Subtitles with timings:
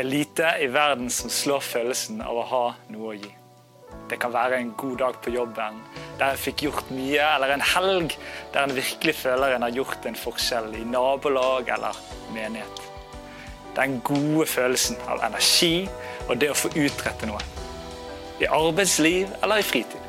[0.00, 3.28] Er lite i verden som slår følelsen av å ha noe å gi.
[4.08, 5.76] Det kan være en god dag på jobben
[6.16, 8.14] der en fikk gjort mye, eller en helg
[8.54, 11.98] der en virkelig føler en har gjort en forskjell i nabolag eller
[12.32, 12.80] menighet.
[13.76, 15.84] Den gode følelsen av energi
[16.30, 17.44] og det å få utrette noe.
[18.40, 20.08] I arbeidsliv eller i fritid.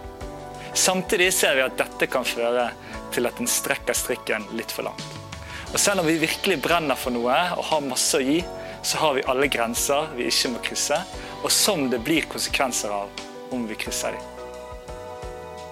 [0.71, 2.69] Samtidig ser vi at dette kan føre
[3.11, 5.19] til at en strekker strikken litt for langt.
[5.73, 8.39] Og Selv om vi virkelig brenner for noe og har masse å gi,
[8.83, 10.97] så har vi alle grenser vi ikke må krysse,
[11.43, 13.09] og som det blir konsekvenser av
[13.51, 14.27] om vi krysser dem.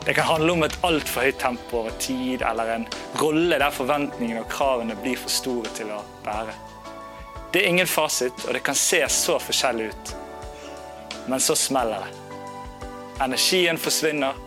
[0.05, 2.85] Det kan handle om et altfor høyt tempo over tid, eller en
[3.21, 6.55] rolle der forventningene og kravene blir for store til å bære.
[7.53, 10.13] Det er ingen fasit, og det kan se så forskjellig ut.
[11.29, 12.47] Men så smeller det.
[13.25, 14.37] Energien forsvinner,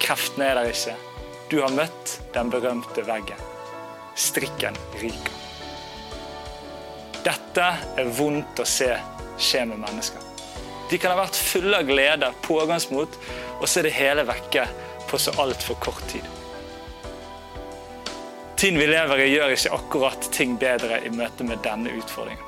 [0.00, 0.96] kreftene er der ikke.
[1.50, 3.46] Du har møtt den berømte veggen.
[4.14, 5.39] Strikken ryker.
[7.24, 7.66] Dette
[8.00, 8.90] er vondt å se
[9.40, 10.26] skje med mennesker.
[10.90, 13.18] De kan ha vært fulle av glede, pågangsmot,
[13.60, 14.64] og så er det hele vekke
[15.10, 16.26] på så altfor kort tid.
[18.60, 22.46] Tiden vi lever i, gjør ikke akkurat ting bedre i møte med denne utfordringen.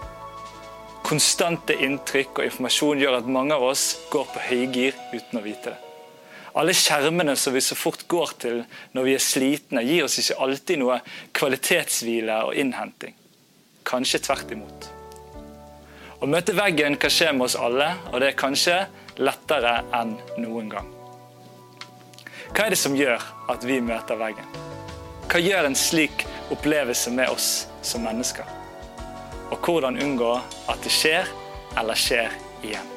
[1.07, 5.73] Konstante inntrykk og informasjon gjør at mange av oss går på høygir uten å vite
[5.73, 5.79] det.
[6.59, 8.61] Alle skjermene som vi så fort går til
[8.93, 10.99] når vi er slitne, gir oss ikke alltid noe
[11.33, 13.17] kvalitetshvile og innhenting.
[13.89, 14.89] Kanskje tvert imot.
[16.23, 18.77] Å møte veggen kan skje med oss alle, og det er kanskje
[19.19, 20.91] lettere enn noen gang.
[22.53, 24.47] Hva er det som gjør at vi møter veggen?
[25.27, 27.51] Hva gjør en slik opplevelse med oss
[27.83, 28.47] som mennesker?
[29.51, 30.35] Og hvordan unngå
[30.71, 31.31] at det skjer
[31.81, 32.89] eller skjer igjen?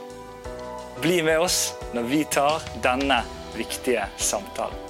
[1.02, 3.24] Bli med oss når vi tar denne
[3.58, 4.85] viktige samtalen.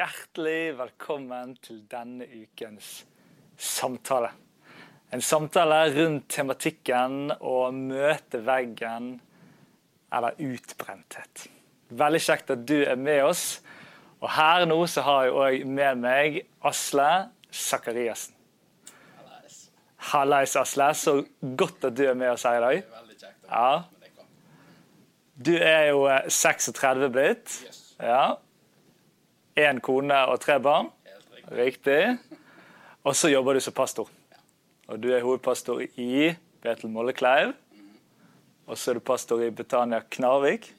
[0.00, 3.02] Hjertelig velkommen til denne ukens
[3.60, 4.30] samtale.
[5.12, 9.10] En samtale rundt tematikken å møte veggen
[10.08, 11.44] eller utbrenthet.
[11.92, 13.44] Veldig kjekt at du er med oss.
[14.22, 17.12] Og her nå så har jeg òg med meg Asle
[17.52, 18.38] Sakariassen.
[20.14, 20.92] Hallais, Asle.
[20.96, 22.84] Så godt at du er med oss her i dag.
[23.02, 23.40] Veldig kjekt.
[23.50, 23.72] Ja.
[25.36, 26.06] Du er jo
[26.40, 27.58] 36 blitt.
[28.00, 28.38] Ja.
[29.60, 30.88] Én kone og tre barn.
[31.50, 32.16] Riktig.
[33.04, 34.08] Og så jobber du som pastor.
[34.90, 36.30] Og du er hovedpastor i
[36.62, 37.52] Betel Mollekleiv.
[38.70, 40.70] Og så er du pastor i Betania Knarvik.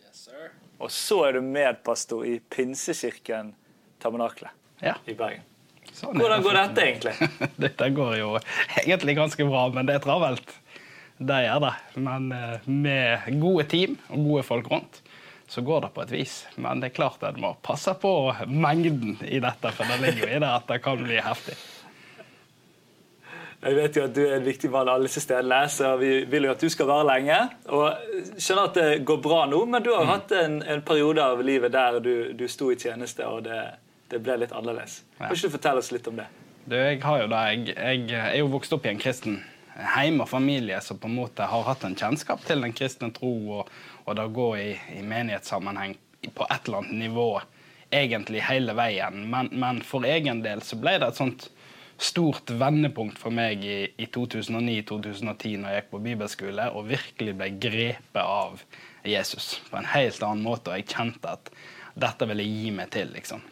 [0.81, 3.53] Og så er du medpastor i Pinsekirken
[4.01, 4.49] Tabernakle
[4.81, 4.95] Ja.
[5.05, 5.43] i Bergen.
[5.93, 7.29] Sånn er Hvordan går dette egentlig?
[7.65, 8.29] Dette går jo
[8.85, 10.53] egentlig ganske bra, men det er travelt.
[11.21, 11.73] Det gjør det.
[12.01, 15.01] Men eh, med gode team og gode folk rundt,
[15.51, 16.33] så går det på et vis.
[16.55, 18.11] Men det er klart en må passe på
[18.47, 21.57] mengden i dette, for det ligger jo i det at det kan bli heftig.
[23.61, 26.47] Jeg vet jo at du er en viktig mann alle disse stedene, så vi vil
[26.47, 27.41] jo at du skal være lenge.
[27.67, 31.43] Og skjønner at det går bra nå, men du har hatt en, en periode av
[31.43, 33.59] livet der du, du sto i tjeneste, og det,
[34.07, 35.01] det ble litt annerledes.
[35.19, 35.27] Ja.
[35.27, 36.31] Kan ikke du fortelle oss litt om det?
[36.63, 37.43] Du, jeg har jo det.
[37.51, 39.41] Jeg, jeg er jo vokst opp i en kristen
[39.95, 43.31] heim og familie som på en måte har hatt en kjennskap til den kristne tro
[43.59, 43.71] og,
[44.05, 44.69] og det går gå i,
[44.99, 45.97] i menighetssammenheng
[46.33, 47.29] på et eller annet nivå
[47.91, 49.25] egentlig hele veien.
[49.29, 51.49] Men, men for egen del så ble det et sånt
[52.01, 57.49] stort vendepunkt for meg i, i 2009-2010 når jeg gikk på bibelskole og virkelig ble
[57.61, 58.63] grepet av
[59.05, 60.71] Jesus på en helt annen måte.
[60.71, 61.51] Og jeg kjente at
[61.93, 63.11] dette ville gi meg til.
[63.13, 63.43] liksom.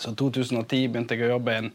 [0.00, 1.72] Så 2010 begynte jeg å jobbe i en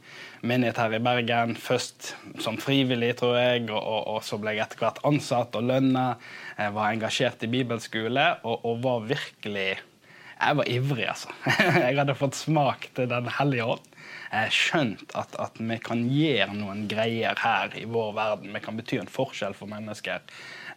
[0.47, 1.53] menighet her i Bergen.
[1.61, 5.67] Først som frivillig, tror jeg, og, og, og så ble jeg etter hvert ansatt og
[5.69, 6.07] lønna.
[6.57, 9.69] Jeg var engasjert i bibelskole og, og var virkelig
[10.37, 11.33] Jeg var ivrig, altså.
[11.85, 13.87] Jeg hadde fått smak til Den hellige ånd.
[14.27, 18.53] Jeg skjønt at, at vi kan gjøre noen greier her i vår verden.
[18.53, 20.25] Vi kan bety en forskjell for mennesker.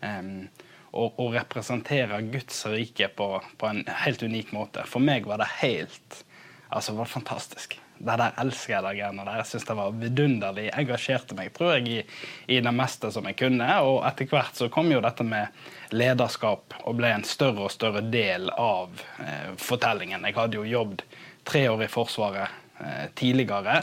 [0.01, 0.49] Um,
[0.93, 3.29] og, og representere Guds rike på,
[3.61, 4.85] på en helt unik måte.
[4.89, 6.25] For meg var det helt
[6.71, 7.79] Altså, det var fantastisk.
[8.01, 8.97] Det der elsker jeg.
[8.97, 9.37] det og der.
[9.37, 10.65] Jeg synes det var vidunderlig.
[10.71, 13.67] Jeg engasjerte meg tror jeg, i, i det meste som jeg kunne.
[13.85, 15.51] Og etter hvert så kom jo dette med
[15.93, 20.25] lederskap og ble en større og større del av eh, fortellingen.
[20.25, 21.05] Jeg hadde jo jobbet
[21.45, 22.49] tre år i Forsvaret
[22.81, 23.83] eh, tidligere.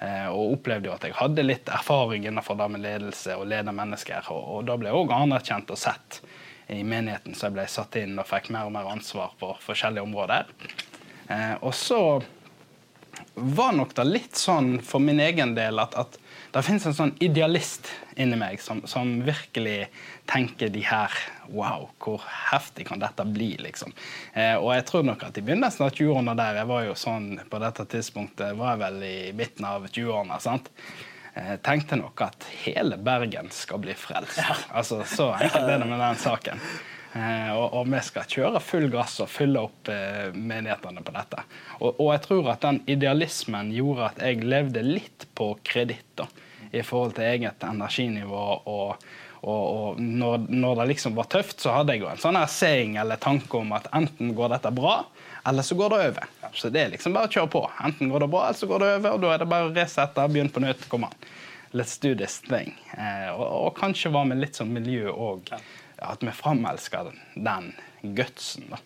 [0.00, 3.74] eh, Og opplevde jo at jeg hadde litt erfaring innenfor det med ledelse og lede
[3.74, 4.30] mennesker.
[4.32, 6.22] Og, og da ble jeg òg anerkjent og sett
[6.68, 10.04] i menigheten, så jeg ble satt inn og fikk mer og mer ansvar på forskjellige
[10.04, 10.50] områder.
[11.28, 12.02] Eh, og så
[13.34, 16.18] var nok det litt sånn for min egen del at, at
[16.52, 19.90] det finnes en sånn idealist inni meg som, som, virkelig
[20.30, 21.12] tenker de her
[21.48, 22.20] Wow, hvor
[22.50, 23.94] heftig kan dette bli, liksom.
[24.36, 27.28] Eh, og jeg tror nok at i begynnelsen av 20-årene der Jeg var jo sånn
[27.48, 30.40] på dette tidspunktet var jeg vel i midten av 20-årene.
[30.44, 30.68] sant?
[31.32, 34.42] Eh, tenkte nok at hele Bergen skal bli frelst.
[34.42, 34.56] Ja.
[34.76, 36.60] Altså, Så enkelt er det med den saken.
[37.18, 41.44] Eh, og, og, vi skal kjøre full gass og fylle opp eh, menighetene på dette.
[41.80, 46.22] Og, og, jeg tror at den idealismen gjorde at jeg levde litt på kreditt
[46.70, 48.44] i forhold til eget energinivå.
[48.68, 49.08] og,
[49.48, 52.98] og når, når, det liksom var tøft, så hadde jeg jo en sånn her saying
[53.00, 55.00] eller tanke om at enten går dette bra,
[55.46, 56.30] eller så går det over.
[56.58, 57.62] Så det er liksom bare å kjøre på.
[57.86, 59.74] Enten går det bra, eller så går det over, og da er det bare å
[59.74, 60.88] resette, begynne på nytt.
[60.90, 61.14] Kom an.
[61.76, 62.74] Let's do this thing.
[62.96, 65.52] Eh, og, kanskje var vi litt sånn miljø òg
[66.02, 67.72] at vi framelsker den
[68.02, 68.68] gutsen.
[68.70, 68.78] da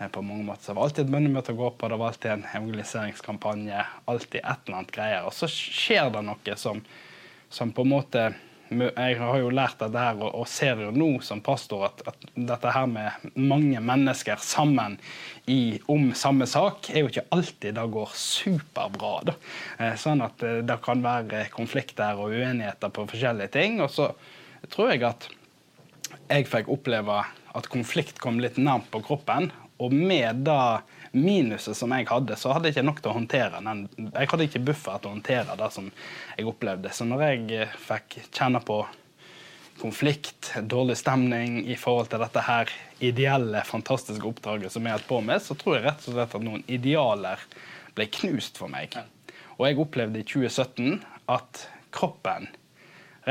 [0.00, 0.62] eh, på mange måter.
[0.62, 3.86] Så det var alltid et bønnemøte å gå på, det var alltid en evangeliseringskampanje.
[4.04, 5.26] alltid et eller annet greier.
[5.26, 6.84] Og så skjer det noe som,
[7.48, 8.30] som på en måte
[8.70, 12.26] Jeg har jo lært dette her, og, og ser jo nå som pastor at, at,
[12.36, 14.94] dette her med mange mennesker sammen
[15.50, 19.10] i, om samme sak, er jo ikke alltid det går superbra.
[19.26, 19.34] Da.
[19.74, 23.80] Eh, sånn at eh, det kan være konflikter og uenigheter på forskjellige ting.
[23.82, 24.12] Og så
[24.70, 25.26] tror jeg at
[26.30, 27.24] jeg fikk oppleve
[27.58, 29.50] at konflikt kom litt nærmt på kroppen.
[29.80, 33.62] Og med det minuset som jeg hadde, så hadde jeg ikke nok til å håndtere
[33.64, 33.84] den.
[34.12, 35.88] Jeg hadde ikke buffer til å håndtere det som
[36.36, 36.92] jeg opplevde.
[36.94, 38.82] Så når jeg eh, fikk kjenne på
[39.80, 45.22] konflikt, dårlig stemning i forhold til dette her ideelle, fantastiske oppdraget som jeg holdt på
[45.24, 47.42] med, så tror jeg rett og slett at noen idealer
[47.96, 48.94] ble knust for meg.
[49.56, 51.00] Og jeg opplevde i 2017
[51.32, 51.64] at
[51.96, 52.50] kroppen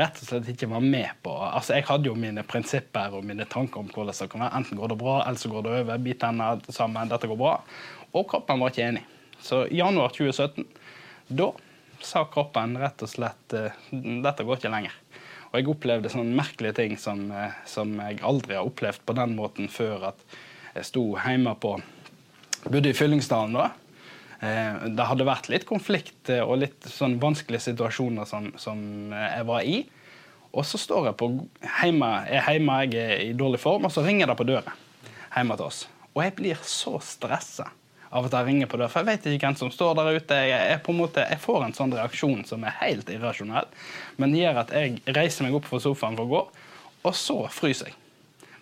[0.00, 3.46] rett og slett ikke var med på Altså, Jeg hadde jo mine prinsipper og mine
[3.48, 4.56] tanker om hvordan det kan være.
[4.58, 6.04] Enten går det bra, eller så går det over.
[6.04, 7.56] Bit tennene sammen, dette går bra.
[8.12, 9.04] Og kroppen var ikke enig.
[9.40, 10.66] Så i januar 2017,
[11.28, 11.52] da
[12.04, 14.96] sa kroppen rett og slett uh, dette går ikke lenger.
[15.50, 19.36] Og jeg opplevde sånne merkelige ting som, uh, som jeg aldri har opplevd på den
[19.38, 20.10] måten før.
[20.12, 20.40] At
[20.74, 21.76] jeg sto hjemme på
[22.68, 23.70] Bodde i Fyllingsdalen da.
[24.40, 28.78] Eh, det hadde vært litt konflikt eh, og litt sånn vanskelige situasjoner som, som
[29.12, 29.80] eh, jeg var i.
[30.50, 31.28] Og så står jeg på
[31.62, 34.72] hjemme, er hjemme, jeg er i dårlig form, og så ringer det på døra
[35.36, 35.84] hjemme til oss.
[36.14, 37.68] Og jeg blir så stressa
[38.10, 40.38] av at jeg ringer på døra, for jeg vet ikke hvem som står der ute.
[40.48, 43.68] Jeg, en måte, jeg får en sånn reaksjon som er helt irrasjonell,
[44.18, 46.40] men gjør at jeg reiser meg opp fra sofaen for å gå,
[47.06, 48.00] og så fryser jeg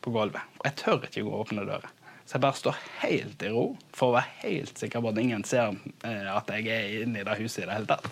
[0.04, 0.42] på gulvet.
[0.58, 1.94] Og jeg tør ikke gå og åpne døra.
[2.28, 3.62] Så jeg bare står helt i ro
[3.96, 5.70] for å være helt sikker på at ingen ser
[6.04, 8.08] eh, at jeg er inne i det huset i det hele tatt.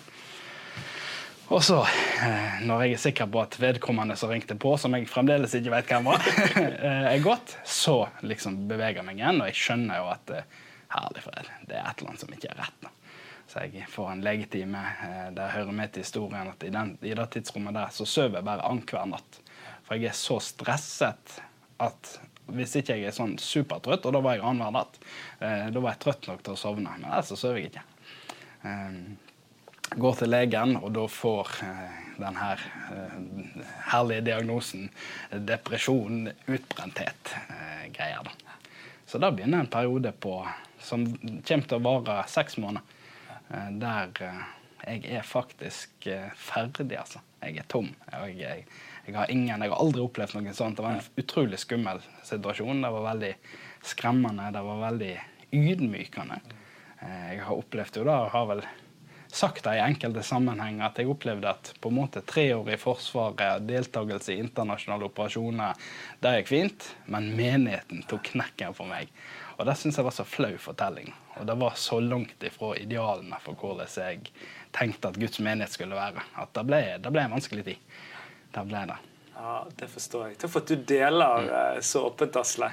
[1.53, 1.83] Og så,
[2.25, 5.69] eh, når jeg er sikker på at vedkommende som ringte på, som jeg fremdeles ikke
[5.75, 6.25] vet hvem var,
[6.63, 10.33] eh, er gått, så liksom beveger jeg meg igjen, og jeg skjønner jo at
[10.95, 12.79] herlig fred, det er et eller annet som ikke er rett.
[12.87, 13.21] Da.
[13.53, 14.81] Så jeg får en legetime.
[15.37, 18.49] Det hører med til historien at i, den, i det tidsrommet der så sover jeg
[18.49, 19.39] bare annenhver natt.
[19.85, 21.37] For jeg er så stresset
[21.85, 22.17] at
[22.55, 24.99] hvis ikke jeg er sånn supertrøtt, og da var jeg annenhver natt.
[25.39, 27.85] Eh, da var jeg trøtt nok til å sovne, men ellers så sover jeg ikke.
[28.67, 28.99] Eh,
[29.97, 34.89] går til legen, og da får eh, den her eh, herlige diagnosen
[35.31, 38.27] depresjon, utbrenthet, eh, greier.
[38.27, 38.57] da.
[39.07, 40.41] Så da begynner en periode på,
[40.83, 42.83] som kommer til å vare seks måneder,
[43.49, 44.23] eh, der
[44.85, 46.07] jeg er faktisk
[46.37, 47.23] ferdig, altså.
[47.41, 47.89] Jeg er tom.
[48.11, 48.65] Jeg, jeg,
[49.07, 50.79] jeg har, ingen, jeg har aldri opplevd noe sånt.
[50.79, 52.81] Det var en utrolig skummel situasjon.
[52.83, 53.33] Det var veldig
[53.85, 54.49] skremmende.
[54.55, 55.13] Det var veldig
[55.55, 56.41] ydmykende.
[56.99, 58.63] Eh, jeg har opplevd jo det, og har vel
[59.27, 62.79] sagt det i enkelte sammenhenger, at jeg opplevde at på en måte tre år i
[62.79, 65.87] Forsvaret, deltakelse i internasjonale operasjoner,
[66.23, 69.11] det gikk fint, men menigheten tok knekken for meg.
[69.57, 71.11] Og det syns jeg var så flau fortelling.
[71.37, 74.31] Og det var så langt ifra idealene for hvordan jeg
[74.75, 77.95] tenkte at Guds menighet skulle være, at det ble, det ble en vanskelig tid.
[78.53, 78.97] Det ble det.
[79.37, 80.37] Ja, Det forstår jeg.
[80.41, 81.49] Takk for at du deler mm.
[81.57, 82.71] Eh, så åpent, Asle.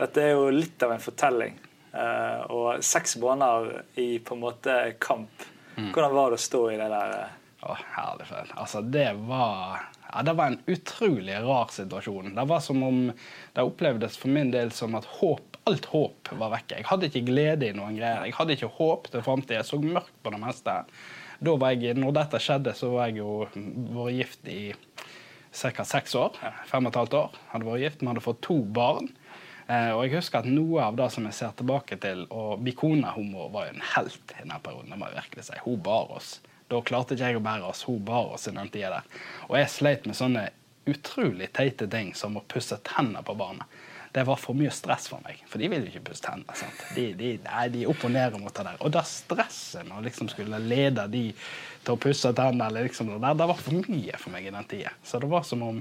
[0.00, 1.60] Dette er jo litt av en fortelling.
[1.92, 5.44] Uh, og seks måneder i på en måte kamp.
[5.76, 5.90] Mm.
[5.92, 7.16] Hvordan var det å stå i det der?
[7.18, 7.34] Eh?
[7.68, 8.52] Å, herlig fred.
[8.58, 12.32] Altså, det var ja, Det var en utrolig rar situasjon.
[12.36, 16.54] Det var som om det opplevdes for min del som at håp, alt håp var
[16.56, 16.80] vekke.
[16.80, 18.24] Jeg hadde ikke glede i noen greier.
[18.26, 19.60] Jeg hadde ikke håp til framtida.
[19.60, 20.78] Jeg så mørkt på det meste.
[21.42, 24.60] Da var jeg, når dette skjedde, så var jeg jo vært gift i
[25.52, 25.84] ca.
[25.84, 26.38] seks år.
[26.70, 27.40] Fem og et halvt år.
[27.50, 29.10] Hadde vært gift, Vi hadde fått to barn.
[29.66, 32.74] Eh, og jeg husker at noe av det som jeg ser tilbake til Og min
[32.74, 33.12] kone
[33.54, 34.90] var jo en helt i denne perioden.
[34.90, 35.60] det må jeg virkelig si.
[35.64, 36.40] Hun bar oss.
[36.68, 37.82] Da klarte ikke jeg å bære oss.
[37.88, 39.20] Hun bar oss i den tida der.
[39.48, 40.48] Og jeg sleit med sånne
[40.86, 43.66] utrolig teite ting som å pusse tennene på barna.
[44.12, 45.40] Det var for mye stress for meg.
[45.48, 46.56] For de vil jo ikke pusse tennene.
[46.56, 46.80] sant?
[46.96, 48.80] De, de, nei, de opponerer mot det der.
[48.84, 53.22] Og da stresset når liksom skulle lede de til å pusse tennene, eller liksom det
[53.24, 54.92] der, det var for mye for meg i den tida.
[55.04, 55.80] Så det var som om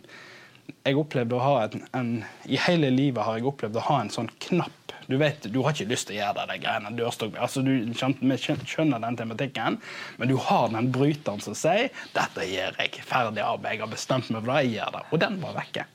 [0.85, 2.11] jeg opplevde å ha en, en,
[2.47, 4.95] I hele livet har jeg opplevd å ha en sånn knapp.
[5.11, 7.35] Du vet, du har ikke lyst til å gjøre det, de greiene dørstokk.
[7.41, 9.81] Altså, du skjønner den tematikken,
[10.21, 13.01] men du har den bryteren som sier 'Dette gjør jeg.
[13.03, 13.73] Ferdig arbeid.
[13.75, 14.61] Jeg har bestemt meg for det.
[14.63, 15.85] Jeg gjør det.' Og den var vekke.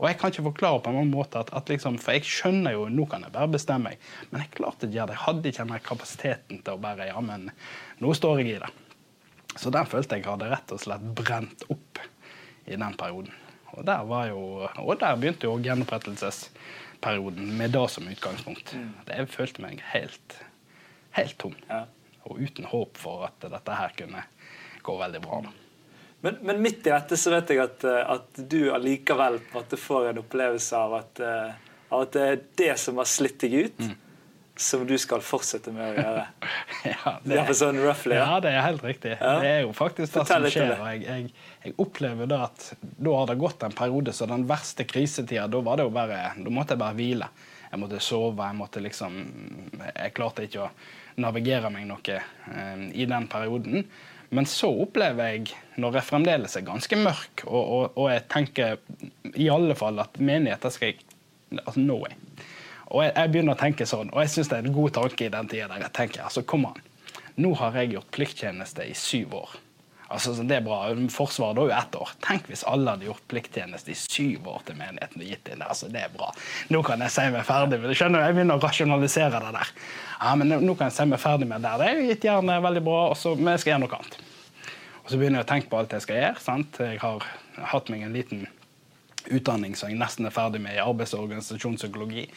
[0.00, 2.74] Og jeg kan ikke forklare på en annen måte at, at liksom, For jeg skjønner
[2.74, 5.14] jo nå kan jeg bare bestemme meg, men jeg klarte ikke det.
[5.14, 7.50] Jeg hadde ikke den kapasiteten til å bare Ja, men
[8.02, 8.72] nå står jeg i det.
[9.60, 12.00] Så den følte jeg hadde rett og slett brent opp
[12.66, 13.32] i den perioden.
[13.72, 18.74] Og der, var jo, og der begynte jo gjenopprettelsesperioden med det som utgangspunkt.
[18.76, 18.90] Mm.
[19.08, 20.38] Jeg følte meg helt,
[21.16, 21.56] helt tom.
[21.70, 21.86] Ja.
[22.28, 24.26] Og uten håp for at dette her kunne
[24.84, 25.40] gå veldig bra.
[26.22, 29.40] Men, men, midt i dette så vet jeg at, at du allikevel
[29.74, 33.58] får en opplevelse av at, eh, av at det er det som har slitt deg
[33.66, 33.84] ut.
[33.90, 33.98] Mm
[34.56, 36.24] som du skal fortsette med å gjøre.
[36.84, 38.26] ja, det er, sånn roughly, ja.
[38.34, 39.14] ja, det er helt riktig.
[39.16, 39.32] Ja.
[39.42, 40.74] Det er jo faktisk det som skjer.
[40.76, 41.32] jeg, jeg,
[41.64, 45.62] jeg, opplever da at da har det gått en periode, så den verste krisetida, da
[45.64, 47.30] var det jo bare Da måtte jeg bare hvile.
[47.72, 48.44] Jeg måtte sove.
[48.44, 49.20] Jeg måtte liksom
[49.80, 50.72] Jeg klarte ikke å
[51.22, 53.86] navigere meg noe eh, i den perioden.
[54.32, 58.78] Men så opplever jeg, når jeg fremdeles er ganske mørk, og, og, og jeg tenker
[59.36, 61.08] i alle fall at menigheter skal
[61.52, 62.14] Altså, no way.
[62.86, 65.26] Og jeg, jeg, begynner å tenke sånn, og jeg syns det er en god tanke
[65.26, 66.80] i den tida der jeg tenker altså, kom an.
[67.36, 69.52] Nå har jeg gjort plikttjeneste i syv år.
[70.12, 70.80] Altså, Det er bra.
[71.08, 72.10] Forsvaret er jo ett år.
[72.24, 75.22] Tenk hvis alle hadde gjort plikttjeneste i syv år til menigheten.
[75.22, 75.62] og gitt inn.
[75.64, 76.28] Altså, Det er bra.
[76.68, 77.96] Nå kan jeg si meg ferdig Men.
[77.96, 79.72] Skjønner Jeg begynner å rasjonalisere det der.
[80.22, 81.72] Ja, men nå kan jeg se meg ferdig med det.
[81.80, 84.18] Det er gitt gjerne veldig bra, også, men jeg skal gjøre noe annet.
[85.02, 86.42] Og så begynner jeg å tenke på alt jeg skal gjøre.
[86.44, 86.78] sant?
[86.78, 87.24] Jeg har
[87.72, 88.44] hatt meg en liten
[89.34, 92.28] utdanning som jeg nesten er ferdig med i arbeids- og organisasjonspsykologi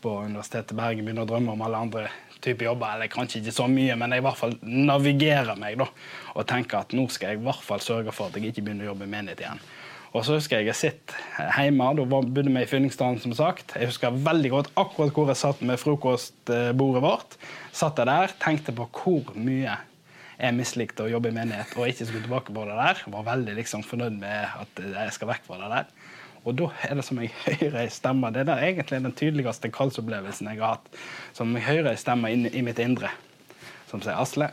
[0.00, 1.04] på Universitetet i Bergen.
[1.04, 2.06] Begynner å drømme om alle andre
[2.40, 2.96] typer jobber.
[2.96, 5.90] Eller kanskje ikke så mye, men jeg i hvert fall navigerer meg da,
[6.34, 8.88] og tenker at nå skal jeg i hvert fall sørge for at jeg ikke begynner
[8.88, 9.64] å jobbe i menighet igjen.
[10.14, 11.88] Og så husker jeg jeg sitter hjemme.
[11.98, 13.74] Da bodde vi i Fyllingsdalen, som sagt.
[13.74, 17.34] Jeg husker veldig godt akkurat hvor jeg satt med frokostbordet vårt.
[17.74, 19.74] Satt jeg der, tenkte på hvor mye
[20.34, 23.02] jeg mislikte å jobbe i menighet og ikke skulle tilbake på det der.
[23.10, 25.92] Var veldig liksom fornøyd med at jeg skal vekk fra det der.
[26.44, 28.30] Og da er det som jeg hører ei stemme.
[28.34, 31.04] Det er egentlig den tydeligste kallsopplevelsen jeg har hatt.
[31.34, 33.10] Som jeg hører ei stemme i mitt indre
[33.90, 34.48] som sier Asle,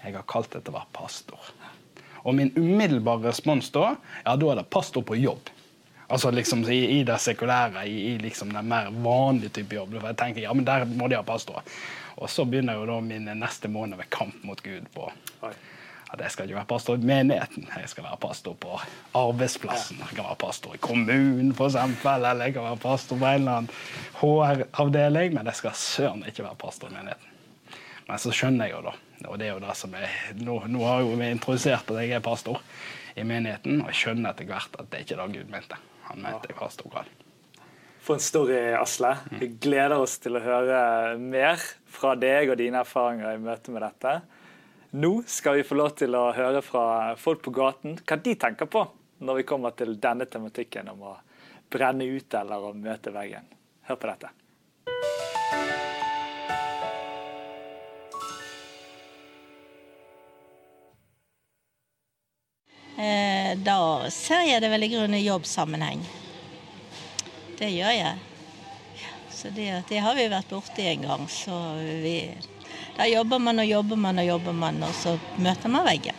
[0.00, 1.52] jeg har kalt deg til å være pastor.
[2.22, 5.50] Og min umiddelbare respons da, ja, da er det pastor på jobb.
[6.10, 9.94] Altså liksom i, i det sekulære, i, i, liksom den mer vanlige type jobb.
[10.00, 11.62] For jeg tenker, ja, men der må de ha pastor.
[12.20, 15.06] Og så begynner jo da min neste måned med kamp mot Gud på
[16.10, 17.68] at jeg skal ikke være pastor i menigheten.
[17.70, 18.80] Jeg skal være pastor på
[19.14, 20.00] arbeidsplassen.
[20.00, 21.76] Jeg kan være pastor i kommunen, f.eks.
[21.78, 23.70] Eller jeg kan være pastor på en eller annen
[24.18, 25.36] HR-avdeling.
[25.36, 27.30] Men jeg skal søren ikke være pastor i menigheten.
[28.08, 28.96] Men så skjønner jeg jo, da.
[29.28, 30.08] Og det er jo det som er,
[30.40, 32.62] nå, nå har jo vi introdusert at jeg er pastor
[33.18, 35.80] i menigheten, og jeg skjønner etter hvert at det er ikke det Gud mente.
[36.08, 37.10] Han mente jeg pastorgrad.
[38.00, 39.12] For en story, Asle.
[39.36, 40.80] Vi gleder oss til å høre
[41.20, 41.60] mer
[41.90, 44.14] fra deg og dine erfaringer i møte med dette.
[44.96, 46.84] Nå skal vi få lov til å høre fra
[47.20, 48.86] folk på gaten hva de tenker på
[49.20, 51.16] når vi kommer til denne tematikken om å
[51.70, 53.44] brenne ut eller å møte veggen.
[53.86, 54.32] Hør på dette.
[63.64, 63.78] Da
[64.12, 66.02] ser jeg det vel i grunnen i jobbsammenheng.
[67.56, 68.18] Det gjør jeg.
[69.32, 72.16] Så det, det har vi vært borti en gang, så vi
[72.96, 76.16] da jobber man og jobber man og jobber man, og så møter man veggen.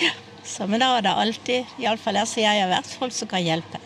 [0.00, 0.10] Ja.
[0.48, 3.44] Så, men da er det alltid, iallfall her som jeg har vært, folk som kan
[3.44, 3.80] hjelpe.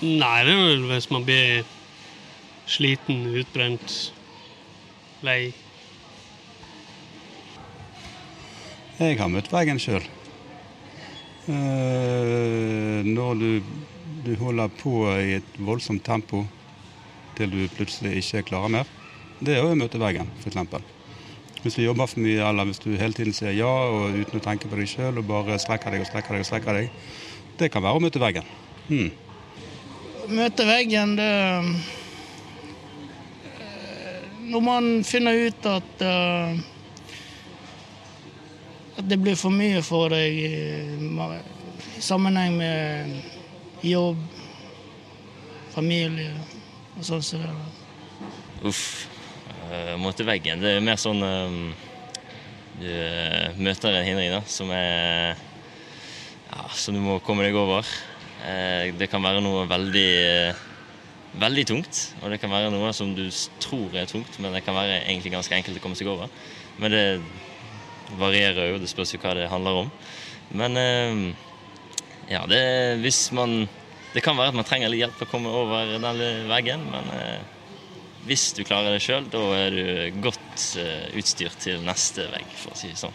[0.00, 1.62] Nei, det er vel hvis man blir
[2.70, 3.96] sliten, utbrent,
[5.26, 5.52] lei.
[9.00, 10.04] Jeg har møtt veggen sjøl.
[11.48, 13.50] Eh, når du,
[14.26, 16.44] du holder på i et voldsomt tempo
[17.38, 18.96] til du plutselig ikke klarer mer
[19.40, 20.56] det er å møte veggen, f.eks.
[21.64, 24.44] Hvis du jobber for mye, eller hvis du hele tiden sier ja og uten å
[24.44, 26.90] tenke på deg sjøl og bare strekker deg og strekker deg og strekker deg,
[27.60, 28.50] det kan være å møte veggen.
[28.88, 29.10] Hmm.
[30.30, 31.72] Møte veggen, det eh,
[34.50, 36.60] Når man finner ut at uh,
[39.02, 44.18] det blir for mye for deg i sammenheng med jobb,
[45.74, 46.32] familie
[46.98, 48.82] og sånn som det er Uff
[49.70, 50.60] uh, mot veggen.
[50.60, 51.22] Det er mer sånn
[52.80, 52.90] du
[53.60, 55.36] møter en hindring da, som er
[56.50, 57.86] ja, som du må komme deg over.
[58.40, 60.60] Eh, det kan være noe veldig, eh,
[61.40, 63.28] veldig tungt, og det kan være noe som du
[63.60, 66.32] tror er tungt, men det kan være egentlig ganske enkelt å komme seg over.
[66.78, 67.04] Men det
[68.18, 69.94] varierer jo, det spørs jo hva det handler om.
[70.58, 71.22] Men eh,
[72.30, 72.62] ja, det,
[73.04, 73.68] hvis man
[74.10, 77.10] Det kan være at man trenger litt hjelp til å komme over den veggen, men
[77.14, 77.42] eh,
[78.26, 82.74] hvis du klarer det sjøl, da er du godt eh, utstyrt til neste vegg, for
[82.74, 83.14] å si det sånn.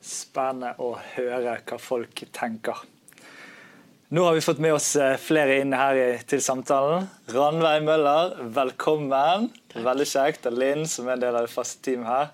[0.00, 2.80] Spennende å høre hva folk tenker.
[4.08, 7.08] Nå har vi fått med oss eh, flere inn her til samtalen.
[7.34, 9.48] Ranveig Møller, velkommen.
[9.74, 10.46] Veldig kjekt.
[10.46, 12.28] Og Linn, som er en del av det faste teamet her.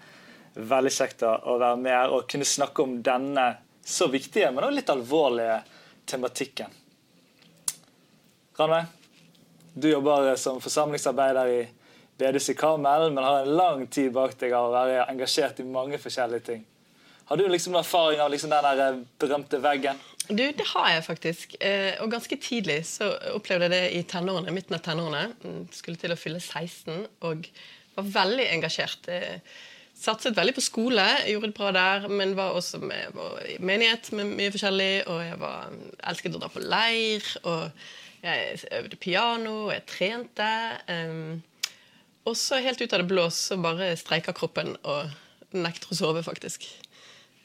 [0.68, 3.46] Veldig kjekt å være med her og kunne snakke om denne
[3.88, 5.54] så viktige, men også litt alvorlige
[6.12, 6.76] tematikken.
[8.60, 8.92] Ranveig,
[9.72, 11.62] du jobber som forsamlingsarbeider i
[12.20, 15.70] bedehuset i Karmel, men har en lang tid bak deg av å være engasjert i
[15.72, 16.68] mange forskjellige ting.
[17.32, 19.96] Har du liksom erfaring av liksom den der berømte veggen?
[20.32, 21.56] Du, det har jeg faktisk.
[21.60, 25.26] Eh, og ganske tidlig så opplevde jeg det i tenårene, midten av tenårene.
[25.44, 27.46] Mm, Skulle til å fylle 16 og
[27.96, 29.10] var veldig engasjert.
[29.12, 29.42] Jeg
[30.02, 34.08] Satset veldig på skole, gjorde det bra der, men var også med var i menighet
[34.16, 35.04] med mye forskjellig.
[35.06, 35.74] Og jeg var,
[36.10, 40.48] elsket å dra på leir, og jeg øvde piano, og jeg trente.
[40.90, 41.42] em,
[42.24, 45.12] og så helt ut av det blå så bare streika kroppen og
[45.54, 46.66] nekter å sove, faktisk.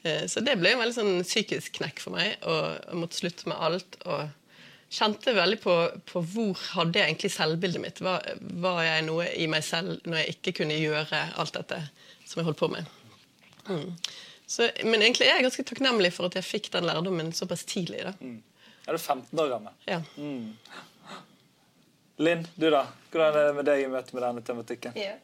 [0.04, 3.48] Eh, Så det ble en veldig sånn psykisk knekk for meg, og jeg måtte slutte
[3.50, 3.98] med alt.
[4.06, 4.28] og
[4.88, 5.74] kjente veldig på,
[6.08, 7.98] på hvor hadde jeg egentlig selvbildet mitt.
[8.00, 8.24] Var,
[8.64, 11.82] var jeg noe i meg selv når jeg ikke kunne gjøre alt dette
[12.24, 12.88] som jeg holdt på med?
[13.68, 13.90] Mm.
[14.48, 18.06] Så, men egentlig er jeg ganske takknemlig for at jeg fikk den lærdommen såpass tidlig.
[18.08, 18.14] da.
[18.88, 19.76] Er du 15 år gammel?
[19.92, 20.00] Ja.
[22.24, 22.86] Linn, du da?
[23.12, 24.96] Hvordan er det med deg i møte med denne tematikken?
[24.98, 25.18] Ja.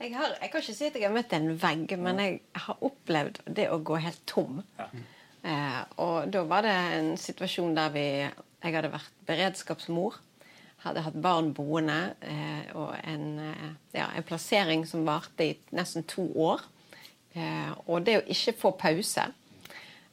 [0.00, 2.82] Jeg, har, jeg kan ikke si at jeg har møtt en vegg, men jeg har
[2.84, 4.60] opplevd det å gå helt tom.
[5.44, 8.06] Eh, og da var det en situasjon der vi
[8.64, 10.14] Jeg hadde vært beredskapsmor.
[10.80, 12.14] Hadde hatt barn boende.
[12.24, 16.64] Eh, og en, eh, ja, en plassering som varte i nesten to år.
[17.34, 19.26] Eh, og det å ikke få pause,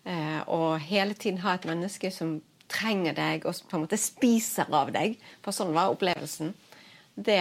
[0.04, 2.42] eh, og hele tiden ha et menneske som
[2.72, 6.54] trenger deg og på en måte spiser av deg, for sånn var opplevelsen,
[7.16, 7.40] det,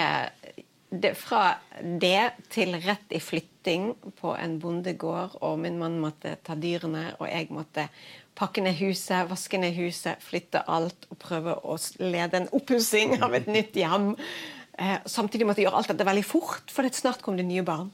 [0.90, 6.56] det, fra det til rett i flytting på en bondegård, og min mann måtte ta
[6.58, 7.86] dyrene, og jeg måtte
[8.38, 13.36] pakke ned huset, vaske ned huset, flytte alt og prøve å lede en oppussing av
[13.38, 14.12] et nytt hjem.
[14.80, 17.90] Eh, samtidig måtte jeg gjøre alt dette veldig fort, for snart kom det nye barn.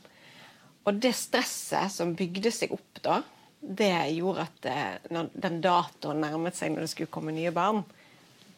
[0.86, 3.20] Og det stresset som bygde seg opp da,
[3.60, 7.82] det gjorde at eh, når den datoen nærmet seg når det skulle komme nye barn,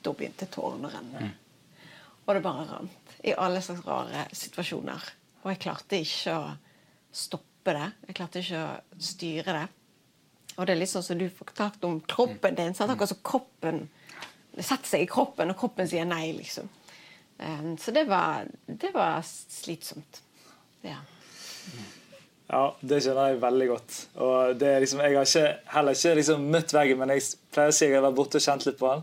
[0.05, 1.31] da begynte tårene å renne.
[2.29, 5.11] Og det bare rant i alle slags rare situasjoner.
[5.43, 6.47] Og jeg klarte ikke å
[7.15, 7.91] stoppe det.
[8.09, 9.67] Jeg klarte ikke å styre det.
[10.59, 12.75] Og det er litt sånn som du fortalte om kroppen din.
[12.75, 12.91] Sant?
[12.91, 13.87] Akkurat som kroppen
[14.59, 16.67] Det setter seg i kroppen, og kroppen sier nei, liksom.
[17.39, 20.19] Um, så det var, det var slitsomt.
[20.83, 20.97] Ja.
[22.49, 23.97] Ja, det skjønner jeg veldig godt.
[24.25, 27.73] Og det er liksom, jeg har ikke, heller ikke liksom møtt veggen, men jeg pleier
[27.73, 29.03] å si at jeg har vært borte og kjent litt på den.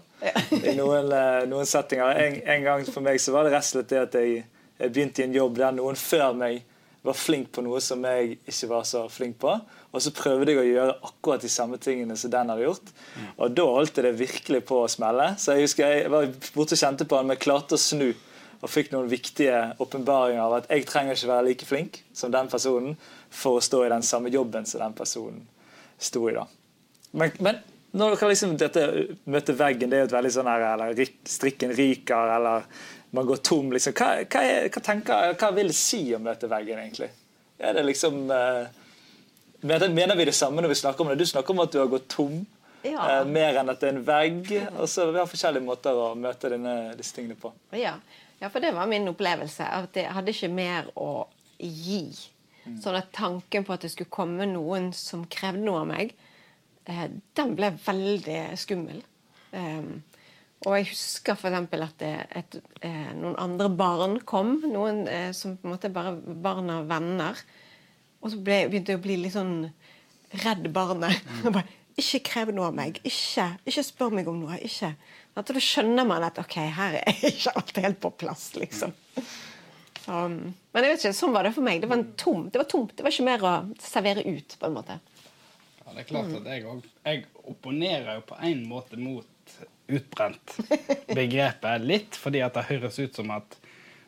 [0.72, 2.18] I noen, eh, noen settinger.
[2.24, 4.40] En, en gang for meg så var det rett og slett det at jeg,
[4.80, 6.64] jeg begynte i en jobb der noen før meg
[7.06, 9.54] var flink på noe som jeg ikke var så flink på.
[9.96, 12.90] Og så prøvde jeg å gjøre akkurat de samme tingene som den hadde gjort.
[13.38, 15.36] Og da holdt det virkelig på å smelle.
[15.40, 18.10] Så jeg husker jeg var borte og kjente på den, men klarte å snu.
[18.62, 22.50] Og fikk noen viktige åpenbaringer av at jeg trenger ikke være like flink som den
[22.52, 22.98] personen
[23.30, 25.44] for å stå i den samme jobben som den personen
[26.00, 26.36] sto i.
[26.36, 26.46] da.
[27.16, 27.60] Men, men
[27.96, 28.86] når dere liksom dette
[29.32, 32.66] møter veggen, det er jo et veldig sånn her eller strikken ryker, eller
[33.16, 33.96] man går tom, liksom.
[33.96, 37.08] Hva, hva, er, hva, tenker, hva vil det si å møte veggen, egentlig?
[37.64, 38.66] Er det liksom eh,
[39.64, 41.22] mener, mener vi det samme når vi snakker om det?
[41.22, 42.42] Du snakker om at du har gått tom.
[42.86, 43.00] Ja.
[43.00, 44.52] eh, mer enn at det er en vegg.
[44.76, 47.54] Og så Vi har forskjellige måter å møte denne, disse tingene på.
[47.80, 47.96] Ja.
[48.42, 49.68] Ja, for det var min opplevelse.
[49.68, 51.28] At jeg hadde ikke mer å
[51.60, 52.08] gi.
[52.82, 56.16] Sånn at tanken på at det skulle komme noen som krevde noe av meg,
[56.90, 59.04] eh, den ble veldig skummel.
[59.54, 60.02] Um,
[60.66, 61.76] og jeg husker f.eks.
[61.78, 64.58] at det, et, eh, noen andre barn kom.
[64.66, 67.38] Noen eh, som på en måte bare barn av venner.
[68.24, 69.68] Og så ble, begynte jeg å bli litt sånn
[70.42, 71.22] redd barnet.
[71.54, 71.68] Bare,
[72.00, 73.00] ikke krev noe av meg.
[73.08, 74.60] Ikke, ikke spør meg om noe.
[74.64, 74.94] ikke.
[75.36, 78.96] At da skjønner man at ok, her er ikke alt helt på plass, liksom.
[80.06, 81.82] Um, men jeg vet ikke, sånn var det for meg.
[81.82, 82.96] Det var, en tom, det var tomt.
[82.96, 85.00] Det var ikke mer å servere ut, på en måte.
[85.82, 89.56] Ja, det er klart at jeg, jeg opponerer jo på en måte mot
[89.86, 90.56] utbrent
[91.14, 93.58] begrepet litt, fordi at det høres ut som at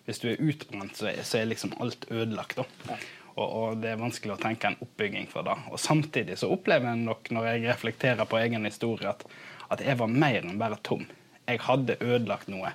[0.07, 2.57] hvis du er utbrent, så er, så er liksom alt ødelagt.
[2.87, 2.97] da.
[3.37, 5.53] Og, og det er vanskelig å tenke en oppbygging for det.
[5.71, 9.25] Og samtidig så opplever jeg nok, når jeg reflekterer på egen historie, at,
[9.69, 11.03] at jeg var mer enn bare tom.
[11.47, 12.71] Jeg hadde ødelagt noe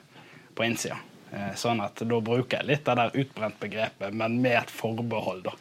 [0.55, 1.01] på innsida.
[1.33, 5.43] Eh, Sånn at Da bruker jeg litt av det utbrent-begrepet, men med et forbehold.
[5.49, 5.55] da.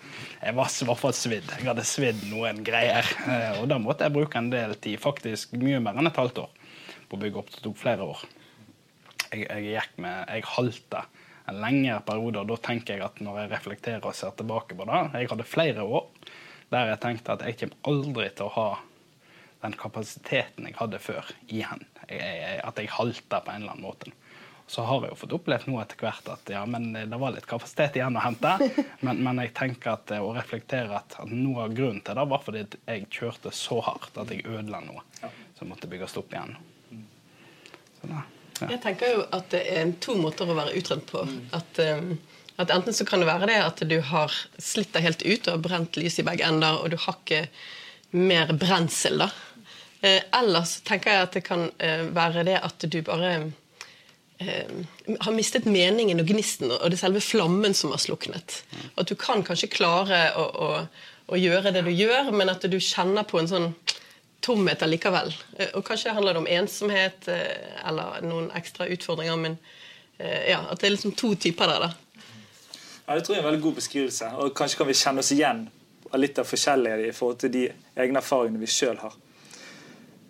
[0.44, 1.50] Jeg var i hvert fall svidd.
[1.58, 3.08] Jeg hadde svidd noen greier.
[3.26, 6.44] Eh, Og da måtte jeg bruke en del tid, faktisk mye mer enn et halvt
[6.46, 6.54] år,
[7.10, 7.50] på å bygge opp.
[7.56, 8.22] Det tok flere år.
[9.32, 11.21] Jeg, jeg gikk med Jeg halte en
[11.56, 15.02] lengre periode, og da tenker jeg at når jeg reflekterer og ser tilbake på det
[15.20, 16.08] Jeg hadde flere år
[16.72, 18.70] der jeg tenkte at jeg kommer aldri til å ha
[19.62, 21.84] den kapasiteten jeg hadde før, igjen.
[22.08, 24.14] Jeg, jeg, at jeg halter på en eller annen måte.
[24.72, 27.48] Så har jeg jo fått opplevd nå etter hvert at ja, men det var litt
[27.50, 28.54] kapasitet igjen å hente.
[29.06, 32.44] Men, men jeg tenker at, å reflektere at, at noe av grunnen til det var
[32.46, 36.54] fordi jeg kjørte så hardt at jeg ødela noe som måtte bygges opp igjen.
[37.98, 38.22] Så da.
[38.70, 41.24] Jeg tenker jo at det er to måter å være utrent på.
[41.58, 42.14] At, um,
[42.62, 45.56] at Enten så kan det være det at du har slitt deg helt ut og
[45.56, 47.46] har brent lys i begge ender, og du har ikke
[48.12, 49.24] mer brensel.
[49.24, 49.32] da.
[50.02, 53.32] Eh, eller så tenker jeg at det kan eh, være det at du bare
[54.42, 54.72] eh,
[55.22, 58.64] har mistet meningen og gnisten, og det selve flammen som har sluknet.
[58.98, 60.70] At du kan kanskje klare å, å,
[61.30, 63.70] å gjøre det du gjør, men at du kjenner på en sånn
[64.42, 65.34] tomhet allikevel.
[65.58, 69.58] Eh, Og kanskje handler det om ensomhet eh, eller noen ekstra utfordringer, men
[70.18, 71.92] eh, ja, at det er liksom to typer der, da.
[73.08, 74.32] Ja, det tror jeg er en veldig god beskrivelse.
[74.40, 75.66] Og kanskje kan vi kjenne oss igjen
[76.12, 77.66] av litt av forskjellige i forhold til de
[78.00, 79.14] egne erfaringene vi sjøl har.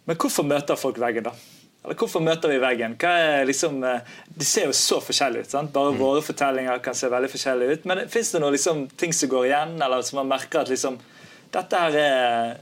[0.05, 1.33] Men hvorfor møter folk veggen, da?
[1.81, 2.93] Eller hvorfor møter vi veggen?
[3.01, 5.51] Hva er liksom, De ser jo så forskjellige ut.
[5.53, 5.71] sant?
[5.73, 7.85] Bare våre fortellinger kan se veldig forskjellige ut.
[7.89, 10.99] Men fins det noen liksom, ting som går igjen, eller som man merker at liksom,
[11.53, 12.59] dette her er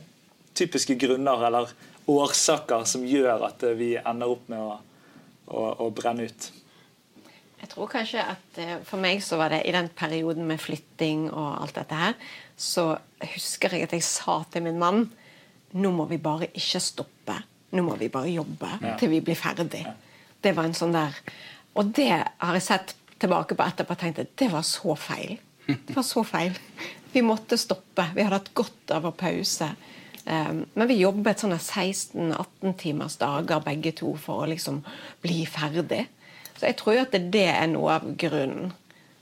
[0.60, 1.72] typiske grunner eller
[2.10, 4.78] årsaker som gjør at eh, vi ender opp med å,
[5.54, 6.50] å, å brenne ut?
[7.60, 11.28] Jeg tror kanskje at eh, For meg så var det i den perioden med flytting
[11.32, 12.15] og alt dette her,
[12.60, 12.93] så
[13.36, 15.06] husker jeg at jeg sa til min mann
[15.78, 17.36] nå må vi bare ikke stoppe.
[17.78, 18.95] Nå må vi bare jobbe Ja.
[18.98, 19.84] til vi blir ferdig.
[20.41, 21.13] Det var en sånn der
[21.78, 25.36] Og det har jeg sett tilbake på etterpå og tenkt at det var så feil.
[25.67, 26.56] Det var så feil.
[27.13, 28.08] Vi måtte stoppe.
[28.15, 29.67] Vi hadde hatt godt av å pause.
[30.30, 34.84] Um, men vi jobbet sånne 16-18 timers dager begge to for å liksom
[35.24, 36.04] bli ferdig.
[36.60, 38.74] Så jeg tror jo at det er noe av grunnen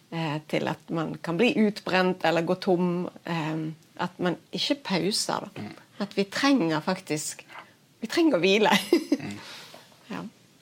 [0.10, 3.06] eh, til at man kan bli utbrent eller gå tom.
[3.30, 3.67] Eh,
[4.04, 5.48] at man ikke pauser.
[5.56, 5.67] Da.
[6.06, 7.46] At vi trenger faktisk
[7.98, 8.70] Vi trenger å hvile.
[10.13, 10.20] ja.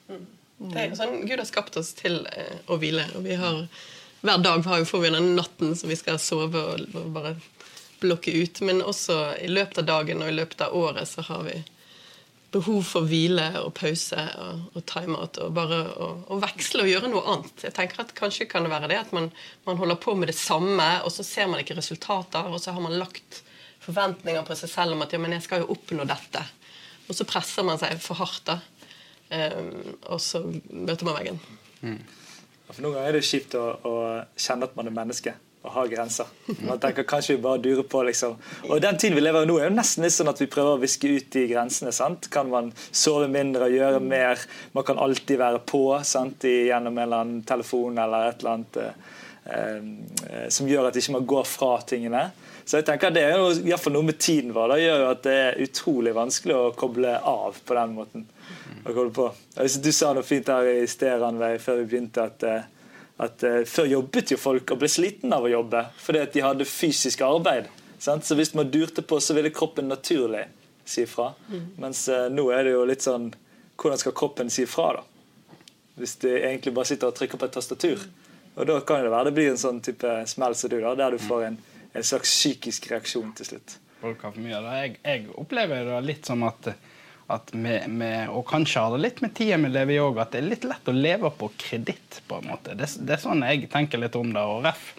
[0.08, 3.04] Det er jo sånn Gud har skapt oss til eh, å hvile.
[3.18, 3.66] Og vi har,
[4.22, 7.34] hver dag har vi får vi den natten som vi skal sove og, og bare
[8.00, 8.60] blokke ut.
[8.66, 11.56] Men også i løpet av dagen og i løpet av året så har vi
[12.54, 15.40] behov for hvile og pause og, og time-out.
[15.44, 17.64] Og bare å, å veksle og gjøre noe annet.
[17.66, 19.30] Jeg tenker at Kanskje kan det være det at man,
[19.66, 22.84] man holder på med det samme, og så ser man ikke resultater, og så har
[22.84, 23.42] man lagt
[23.84, 26.42] forventninger på seg selv om at ja, men jeg skal jo oppnå dette.
[27.06, 28.60] Og så presser man seg for hardt, da.
[29.26, 31.38] Um, og så møter man veggen.
[31.82, 31.98] Mm.
[32.66, 33.94] For Noen ganger er det kjipt å, å
[34.38, 35.34] kjenne at man er menneske
[35.66, 36.30] og ha grenser.
[36.62, 38.36] Man tenker kanskje vi bare durer på liksom.
[38.70, 40.76] Og Den tiden vi lever i nå, er jo nesten litt sånn at vi prøver
[40.76, 41.92] å viske ut de grensene.
[41.92, 42.30] sant?
[42.32, 44.40] Kan man sove mindre, og gjøre mer?
[44.76, 46.46] Man kan alltid være på sant?
[46.46, 49.14] Gjennom en eller annen telefon eller et eller annet eh,
[49.56, 52.28] eh, som gjør at ikke man går fra tingene.
[52.66, 54.74] Så jeg tenker Det er jo fall noe med tiden vår.
[54.74, 58.24] Det gjør jo at det er utrolig vanskelig å koble av på den måten.
[58.82, 59.28] Å koble på.
[59.54, 62.66] Synes Du sa noe fint her i sted, Ranveig, før vi begynte, at, eh,
[63.22, 66.44] at eh, før jobbet jo folk og ble sliten av å jobbe fordi at de
[66.44, 67.70] hadde fysisk arbeid.
[67.98, 68.26] Sant?
[68.28, 70.44] Så hvis man durte på, så ville kroppen naturlig
[70.84, 71.32] si fra.
[71.80, 73.32] Mens eh, nå er det jo litt sånn
[73.76, 75.02] Hvordan skal kroppen si fra, da?
[76.00, 78.06] Hvis de egentlig bare sitter og trykker på et tastatur.
[78.56, 81.12] Og da kan det være det blir en sånn type smell som du, da, der
[81.12, 81.58] du får en,
[81.92, 83.74] en slags psykisk reaksjon til slutt.
[84.00, 84.78] Folk har for mye av det.
[84.78, 86.70] Jeg, jeg opplever det litt som at,
[87.32, 90.34] at vi, vi, og kanskje har det litt med tida vi lever i òg, at
[90.34, 92.20] det er litt lett å leve på kreditt.
[92.28, 92.76] på en måte.
[92.78, 94.42] Det, det er sånn jeg tenker litt om det.
[94.42, 94.92] og ref.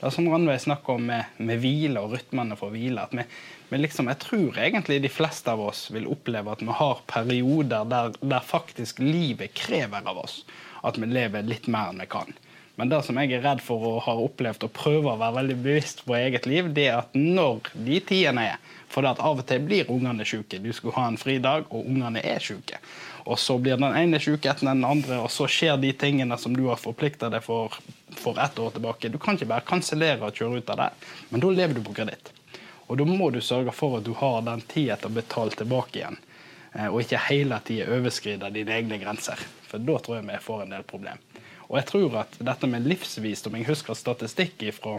[0.00, 3.04] Det er som Randveig snakker om med, med hvile og rytmene for hvile.
[3.04, 3.24] at vi,
[3.68, 7.88] vi liksom, Jeg tror egentlig de fleste av oss vil oppleve at vi har perioder
[7.88, 10.44] der, der faktisk livet krever av oss
[10.82, 12.32] at vi lever litt mer enn vi kan.
[12.80, 15.56] Men det som jeg er redd for og har opplevd og prøver å være veldig
[15.66, 19.62] bevisst på eget liv, det er at når de tidene er For av og til
[19.62, 20.58] blir ungene syke.
[20.58, 22.80] Du skulle ha en fridag, og ungene er syke.
[23.30, 26.56] Og så blir den ene syk etter den andre, og så skjer de tingene som
[26.56, 27.78] du har forplikta deg for
[28.20, 29.08] for ett år tilbake.
[29.08, 30.88] Du kan ikke bare kansellere og kjøre ut av det,
[31.30, 32.32] men da lever du på kreditt.
[32.90, 36.00] Og da må du sørge for at du har den tida til å betale tilbake
[36.00, 36.18] igjen.
[36.74, 39.38] eh, Og ikke hele tida overskride dine egne grenser.
[39.70, 41.18] For da tror jeg vi får en del problem.
[41.68, 44.98] Og jeg tror at dette med livsvisdom Jeg husker statistikk fra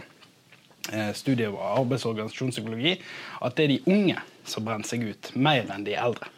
[0.90, 2.98] eh, studiet av arbeids- og organisasjonspsykologi
[3.40, 6.30] at det er de unge som brenner seg ut, mer enn de eldre.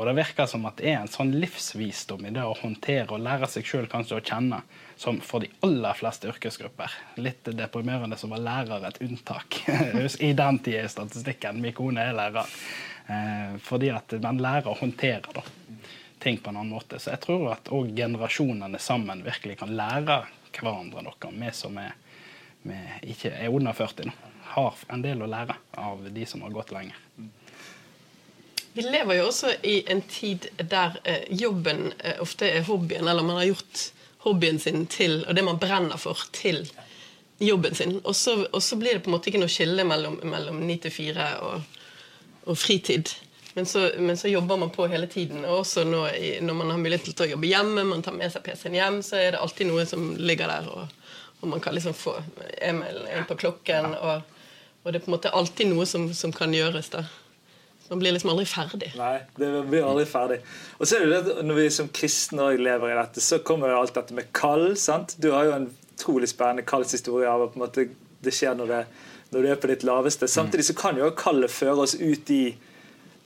[0.00, 3.22] Og det virker som at det er en sånn livsvisdom i det å håndtere og
[3.22, 4.62] lære seg sjøl kanskje å kjenne,
[4.98, 6.94] som for de aller fleste yrkesgrupper.
[7.22, 9.60] Litt deprimerende som var lærer et unntak
[10.28, 11.60] i den tida i statistikken.
[11.62, 12.50] Min kone er lærer.
[13.06, 15.44] Eh, fordi at man lærer å håndtere da,
[16.22, 16.98] ting på en annen måte.
[17.02, 20.22] Så jeg tror at òg generasjonene sammen virkelig kan lære
[20.56, 21.32] hverandre noe.
[21.32, 21.94] Vi som er,
[22.62, 22.78] vi
[23.14, 24.12] ikke er under 40 nå,
[24.52, 26.98] har en del å lære av de som har gått lenger.
[28.72, 33.24] Vi lever jo også i en tid der eh, jobben eh, ofte er hobbyen, eller
[33.26, 33.82] man har gjort
[34.24, 36.64] hobbyen sin til, og det man brenner for, til
[37.42, 37.98] jobben sin.
[38.04, 41.28] Og så, blir det på en måte ikke noe skille mellom, mellom 9 til 4
[41.48, 41.78] og,
[42.46, 43.12] og fritid.
[43.54, 45.44] Men så, men så, jobber man på hele tiden.
[45.44, 48.32] Og også nå, i, når man har mulighet til å jobbe hjemme, man tar med
[48.32, 50.70] seg PC-en hjem, så er det alltid noe som ligger der.
[50.72, 51.01] Og,
[51.42, 52.14] og man kan liksom få
[52.62, 53.96] e-mailen inn på klokken.
[53.98, 54.38] Og,
[54.82, 56.92] og, det er på en måte alltid noe som, som kan gjøres.
[56.94, 57.02] da.
[57.90, 58.92] Man blir liksom aldri ferdig.
[58.96, 60.38] Nei, det blir aldri ferdig.
[60.78, 63.80] Og så er det det Når vi som kristne lever i dette, så kommer jo
[63.82, 64.76] alt dette med kall.
[64.78, 65.16] sant?
[65.18, 67.88] Du har jo en utrolig spennende kallshistorie av at på en måte
[68.22, 68.82] det skjer når, det,
[69.34, 70.30] når du er på ditt laveste.
[70.30, 72.44] Samtidig så kan jo kallet føre oss ut i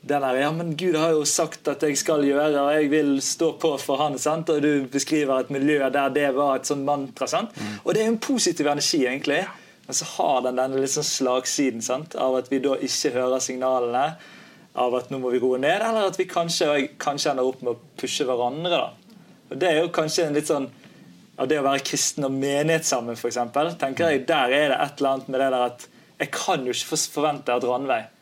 [0.07, 3.16] den der, ja, men Gud har jo sagt at jeg skal gjøre, og jeg vil
[3.25, 4.51] stå på for han, sant?
[4.55, 7.27] og du beskriver et miljø der det var et sånn mantra.
[7.27, 7.57] sant?
[7.59, 7.73] Mm.
[7.83, 9.42] Og det er en positiv energi, egentlig.
[9.88, 12.14] Men så har den denne sånn slagsiden sant?
[12.14, 14.07] av at vi da ikke hører signalene
[14.79, 16.71] av at nå må vi roe ned, eller at vi kanskje,
[17.03, 18.79] kanskje ender opp med å pushe hverandre.
[18.79, 19.23] da.
[19.51, 20.71] Og Det er jo kanskje en litt sånn
[21.37, 23.42] av det å være kristen og menighet sammen, f.eks.
[23.81, 25.88] tenker jeg, Der er det et eller annet med det der at
[26.21, 28.12] jeg kan jo ikke forvente at Ranveig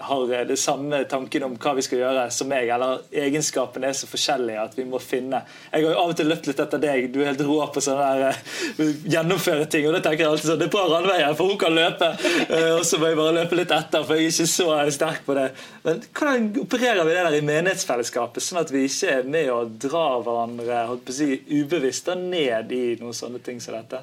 [0.00, 3.96] har eh, det samme tanken om hva vi skal gjøre som meg, eller egenskapene er
[3.96, 6.82] så forskjellige at vi må finne Jeg har jo av og til løpt litt etter
[6.82, 7.08] deg.
[7.12, 8.38] Du er helt rå på sånn der
[8.78, 9.86] uh, gjennomføre ting.
[9.88, 12.10] Og da tenker jeg alltid sånn Det er bra Ranveig for hun kan løpe.
[12.50, 15.22] Uh, og så må jeg bare løpe litt etter, for jeg er ikke så sterk
[15.28, 15.46] på det.
[15.86, 19.78] Men hvordan opererer vi det der i menighetsfellesskapet, sånn at vi ikke er med og
[19.82, 24.02] drar hverandre holdt på å si, ubevisst ned i noen sånne ting som dette?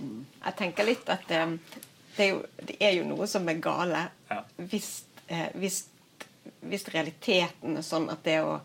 [0.00, 1.58] Jeg tenker litt at um
[2.20, 4.02] det er, jo, det er jo noe som er gale.
[4.28, 4.42] Ja.
[4.70, 4.90] Hvis,
[5.28, 5.86] eh, hvis,
[6.60, 8.58] hvis, realiteten er sånn at det å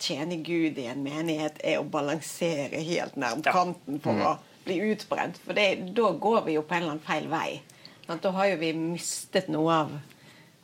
[0.00, 4.26] tjene Gud i en menighet er å balansere helt nærmt kanten for mm.
[4.28, 4.34] å
[4.66, 5.40] bli utbrent.
[5.46, 7.60] For det, da går vi jo på en eller annen feil vei.
[8.04, 9.96] Sånn, da har jo vi mistet noe av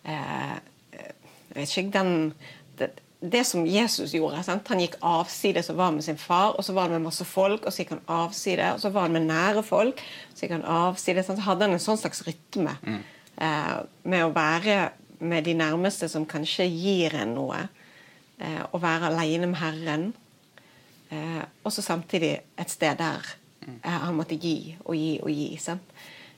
[0.05, 0.57] eh,
[0.93, 2.15] Jeg vet ikke den
[3.33, 4.43] det, som Jesus gjorde.
[4.47, 4.69] Sant?
[4.73, 7.65] Han gikk avsides og var med sin far, og så var han med masse folk,
[7.65, 10.03] og så gikk han avside, og så var han med nære folk,
[10.35, 11.25] så gikk han avside.
[11.27, 13.01] Så hadde han en sånn slags rytme mm.
[13.47, 13.75] eh,
[14.09, 14.79] med å være
[15.27, 17.63] med de nærmeste som kanskje gir en noe,
[18.39, 20.07] eh, og være alene med Herren.
[21.11, 23.27] Eh, og så samtidig et sted der
[23.67, 25.49] eh, han måtte gi og gi og gi.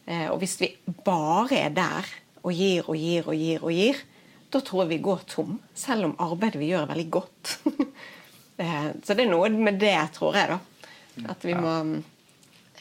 [0.07, 0.73] Eh, og hvis vi
[1.05, 4.03] bare er der og gir og gir og gir og gir,
[4.51, 5.59] da tror jeg vi går tom.
[5.77, 7.59] Selv om arbeidet vi gjør, er veldig godt.
[9.05, 10.89] Så det er noe med det, tror jeg, da.
[11.31, 11.75] At vi må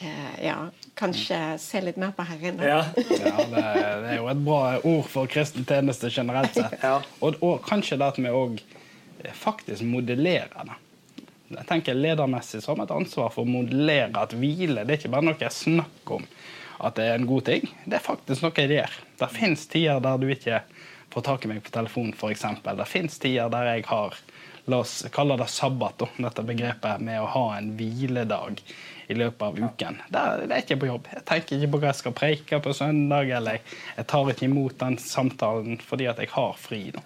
[0.00, 0.56] eh, ja,
[0.98, 2.58] kanskje se litt mer på Herren.
[2.62, 2.80] Ja.
[2.96, 6.78] ja det, er jo et bra ord for kristen tjeneste generelt sett.
[6.82, 6.98] Ja.
[7.20, 8.60] Og, og, kanskje det at vi òg
[9.38, 10.78] faktisk modellerer det.
[11.48, 15.00] Jeg tenker Ledermessig så har vi et ansvar for å modellere at hvile det er
[15.00, 16.26] ikke bare noe jeg snakker om
[16.84, 17.64] at det er en god ting.
[17.88, 18.98] Det er faktisk noe jeg gjør.
[19.18, 20.60] Det fins tider der du ikke
[21.12, 22.44] få tak i meg på telefon, f.eks.
[22.64, 24.18] Det fins tider der jeg har
[24.68, 28.58] La oss kalle det sabbat, dette begrepet med å ha en hviledag
[29.08, 29.96] i løpet av uken.
[30.12, 31.08] Det er ikke på jobb.
[31.14, 33.62] Jeg tenker ikke på hva jeg skal preike på søndag, eller
[33.96, 36.82] jeg tar ikke imot den samtalen fordi at jeg har fri.
[36.92, 37.00] Da.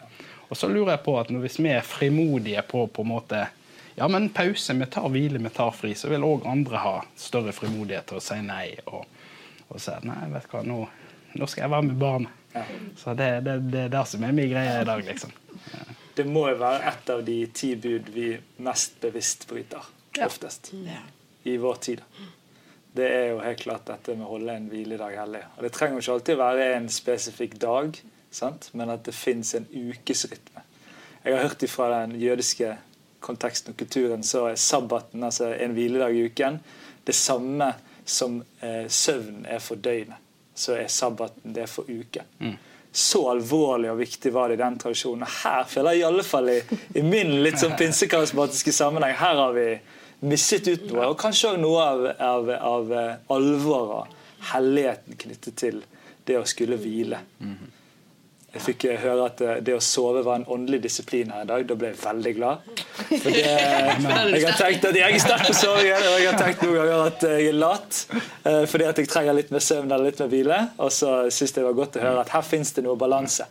[0.49, 3.47] Og så lurer jeg på at Hvis vi er frimodige på på en måte
[3.95, 7.53] ja, men pause, vi tar hvile, vi tar fri, så vil òg andre ha større
[7.55, 9.05] frimodighet til å si nei og,
[9.69, 10.79] og si nei, vet du hva, nå,
[11.37, 12.42] nå skal jeg være med barnet.
[12.97, 15.33] Så det, det, det, er det som er min greie i dag, liksom.
[15.73, 15.85] Ja.
[16.15, 18.29] Det må jo være et av de ti bud vi
[18.65, 19.87] mest bevisst bryter.
[20.21, 20.73] Oftest.
[21.49, 22.03] I vår tid.
[22.93, 25.41] Det er jo helt klart dette med å holde en hviledag hellig.
[25.57, 27.97] Og Det trenger jo ikke alltid være en spesifikk dag,
[28.31, 28.69] sant?
[28.77, 30.67] men at det fins en ukesrytme.
[31.25, 32.75] Jeg har hørt fra den jødiske
[33.23, 36.59] konteksten og kulturen så er sabbaten, altså en hviledag i uken,
[37.07, 37.71] det samme
[38.05, 40.22] som eh, søvn er for døgnet
[40.55, 42.25] så er sabbaten det for uke.
[42.39, 42.57] Mm.
[42.93, 45.25] Så alvorlig og viktig var det i den tradisjonen.
[45.43, 46.59] Her føler jeg i alle fall i,
[47.01, 49.69] i min litt sånn pinsekarismatiske sammenheng her har vi
[50.29, 51.09] misset ut noe.
[51.13, 54.19] Og kanskje òg noe av, av, av eh, alvoret,
[54.53, 55.81] helligheten knyttet til
[56.29, 57.23] det å skulle hvile.
[57.41, 57.71] Mm.
[58.53, 61.49] Jeg fikk eh, høre at eh, det å sove var en åndelig disiplin her i
[61.49, 61.63] dag.
[61.71, 62.67] Da ble jeg veldig glad.
[63.09, 63.47] For det,
[64.37, 67.07] jeg har tenkt at jeg er sterk på sovingen, og jeg har tenkt noen ganger
[67.09, 70.31] at jeg er lat eh, fordi at jeg trenger litt mer søvn eller litt mer
[70.35, 70.61] hvile.
[70.85, 73.49] Og så syns jeg det var godt å høre at her fins det noe balanse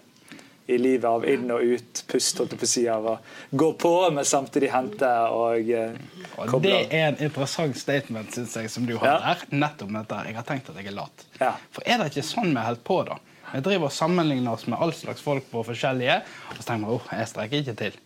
[0.72, 3.16] i livet av inn og ut, pust, holdt jeg på å si, av å
[3.60, 5.98] gå på, men samtidig hente og eh,
[6.48, 9.18] koble det er en interessant statement synes jeg, som du har Ja.
[9.34, 9.42] der.
[9.66, 10.22] Nettopp dette.
[10.30, 11.26] Jeg har tenkt at jeg er lat.
[11.42, 11.50] Ja.
[11.74, 13.18] For er det ikke sånn vi holder på, da?
[13.52, 16.96] Vi driver og sammenligner oss med all slags folk på forskjellige, og så tenker vi
[16.96, 17.98] oh, jeg strekker ikke til.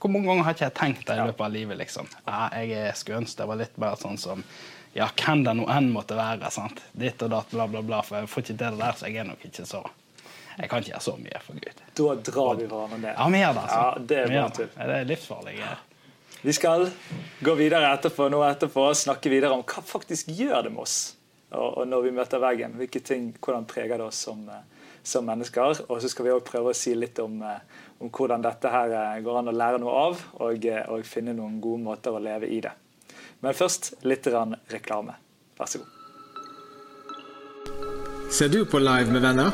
[0.00, 1.78] Hvor mange ganger har ikke jeg tenkt det i løpet av livet?
[1.80, 2.06] liksom?
[2.26, 4.44] Ja, jeg er- ønske det var litt mer sånn som
[4.94, 6.50] ja, hvem det nå enn måtte være.
[6.50, 6.80] sant?
[6.92, 8.00] Ditt og datt, bla, bla, bla.
[8.02, 9.84] For jeg får ikke til det der, så jeg er nok ikke så
[10.58, 11.78] Jeg kan ikke gjøre så mye for Gud.
[11.96, 13.14] Da drar vi hverandre ned.
[13.16, 13.62] Ja, gjør det.
[13.62, 13.78] altså.
[13.78, 14.66] Ja, det er bra tull.
[14.66, 14.86] det.
[14.90, 15.54] Det er livsfarlig.
[15.60, 15.76] Ja.
[16.42, 16.90] Vi skal
[17.40, 20.98] gå videre etterpå, nå etterpå og snakke videre om hva faktisk gjør det med oss
[21.52, 22.76] og, og når vi møter veggen.
[22.78, 25.84] Hvilke ting, Hvordan preger det oss som, eh, som mennesker.
[25.88, 27.60] Og så skal vi også prøve å si litt om, eh,
[28.00, 31.36] om hvordan dette her eh, går an å lære noe av, og, eh, og finne
[31.36, 32.72] noen gode måter å leve i det.
[33.40, 35.16] Men først litt reklame.
[35.58, 35.96] Vær så god.
[38.30, 39.50] Ser du på Live med venner?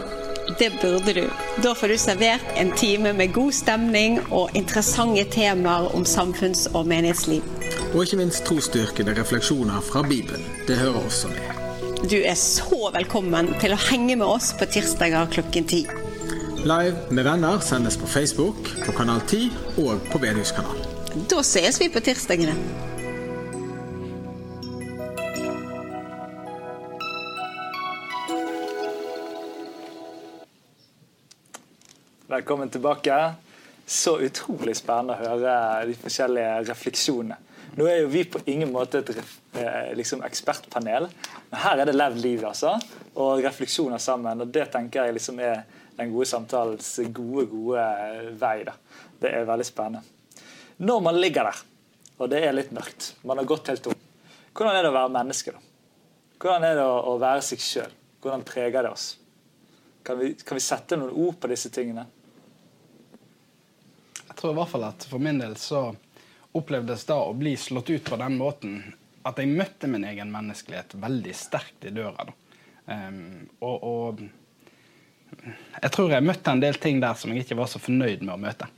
[0.59, 1.29] Det burde du.
[1.63, 6.87] Da får du servert en time med god stemning og interessante temaer om samfunns- og
[6.87, 7.43] menighetsliv.
[7.95, 10.45] Og ikke minst trosstyrkende refleksjoner fra Bibelen.
[10.69, 11.56] Det hører også med.
[12.05, 15.79] Du er så velkommen til å henge med oss på tirsdager klokken ti.
[16.69, 20.85] Live med venner sendes på Facebook, på Kanal 10 og på Bedehuskanalen.
[21.31, 22.53] Da ses vi på tirsdagene.
[32.29, 33.17] Velkommen tilbake.
[33.89, 37.41] Så utrolig spennende å høre de forskjellige refleksjonene.
[37.77, 41.11] Nå er jo vi på ingen måte et eh, liksom ekspertpanel,
[41.51, 42.73] men her er det levd liv altså,
[43.21, 44.41] og refleksjoner sammen.
[44.41, 45.67] og Det tenker jeg liksom er
[45.99, 47.85] den gode samtalens gode, gode
[48.41, 48.63] vei.
[48.65, 48.73] da.
[49.21, 50.01] Det er veldig spennende.
[50.77, 51.61] Når man ligger der,
[52.17, 54.01] og det er litt mørkt, man har gått helt tom,
[54.57, 55.53] hvordan er det å være menneske?
[55.53, 55.61] da?
[56.41, 57.93] Hvordan er det å være seg sjøl?
[58.25, 59.07] Hvordan preger det oss?
[60.05, 62.07] Kan vi, kan vi sette noen ord på disse tingene?
[64.23, 65.91] Jeg tror i hvert fall at for min del så
[66.59, 68.81] opplevdes da å bli slått ut på den måten
[69.27, 72.29] at jeg møtte min egen menneskelighet veldig sterkt i døra.
[72.87, 74.27] Ehm, og, og
[75.83, 78.37] jeg tror jeg møtte en del ting der som jeg ikke var så fornøyd med
[78.37, 78.71] å møte.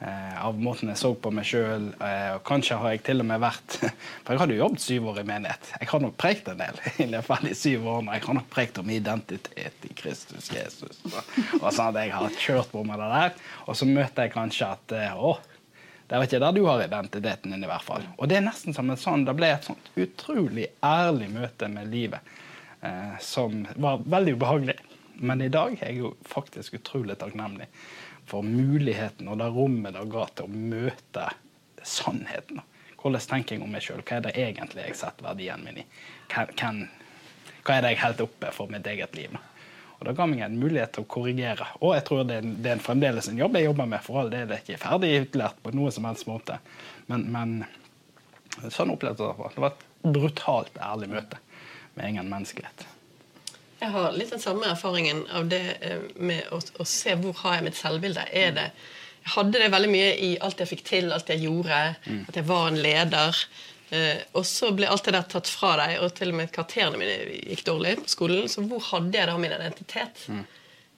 [0.00, 1.90] Uh, av måten jeg så på meg sjøl.
[2.00, 3.74] Uh, og kanskje har jeg til og med vært
[4.24, 5.72] For jeg hadde jo jobbet syv år i menighet.
[5.76, 8.14] Jeg har nok prekt en del i løpet av de syv årene.
[8.16, 11.02] Jeg har nok prekt om identitet i Kristus Jesus.
[11.04, 11.18] Og,
[11.60, 13.36] og sånn at jeg har kjørt på med det der.
[13.66, 15.20] Og så møter jeg kanskje at eh,
[16.16, 18.06] å, det er ikke der du har identiteten din, i hvert fall.
[18.18, 21.90] Og det er nesten som en sånn, det ble et sånt utrolig ærlig møte med
[21.92, 22.20] livet.
[22.82, 24.78] Eh, som var veldig ubehagelig.
[25.20, 27.68] Men i dag er jeg jo faktisk utrolig takknemlig
[28.30, 31.26] for muligheten og det rommet det ga til å møte
[31.82, 32.62] sannheten.
[33.00, 34.00] Hvordan tenker jeg om meg sjøl?
[34.04, 35.86] Hva er det egentlig jeg setter verdien min i?
[36.32, 36.88] Hvem-
[37.64, 39.36] hva er det jeg holder oppe for mitt eget liv?
[40.00, 41.66] Og Det ga meg en mulighet til å korrigere.
[41.84, 44.00] Og jeg tror det er, det er fremdeles en jobb jeg jobber med.
[44.04, 46.56] For all del er det ikke ferdig utlært på noe som helst måte.
[47.10, 49.50] Men, men sånn opplevde jeg det.
[49.56, 49.84] Det var et
[50.16, 51.42] brutalt ærlig møte
[51.98, 52.86] med egen menneskelighet.
[53.80, 57.58] Jeg har litt den samme erfaringen av det eh, med å, å se hvor har
[57.58, 58.24] jeg mitt selvbilde.
[58.36, 58.66] Er det,
[59.20, 61.80] jeg hadde det veldig mye i alt jeg fikk til, alt jeg gjorde,
[62.28, 63.40] at jeg var en leder.
[63.90, 66.98] Eh, og så ble alt det der tatt fra deg, og til og med karakterene
[67.00, 68.48] mine gikk dårlig på skolen.
[68.50, 70.26] Så hvor hadde jeg da min identitet?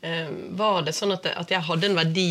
[0.02, 2.30] Eh, var det sånn at, det, at jeg hadde en verdi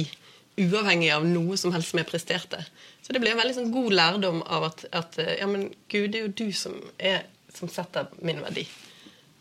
[0.61, 2.61] uavhengig av noe som helst som jeg presterte?
[3.01, 6.11] Så det ble en veldig sånn god lærdom av at, at eh, ja, men Gud,
[6.13, 8.67] det er jo du som, er, som setter min verdi.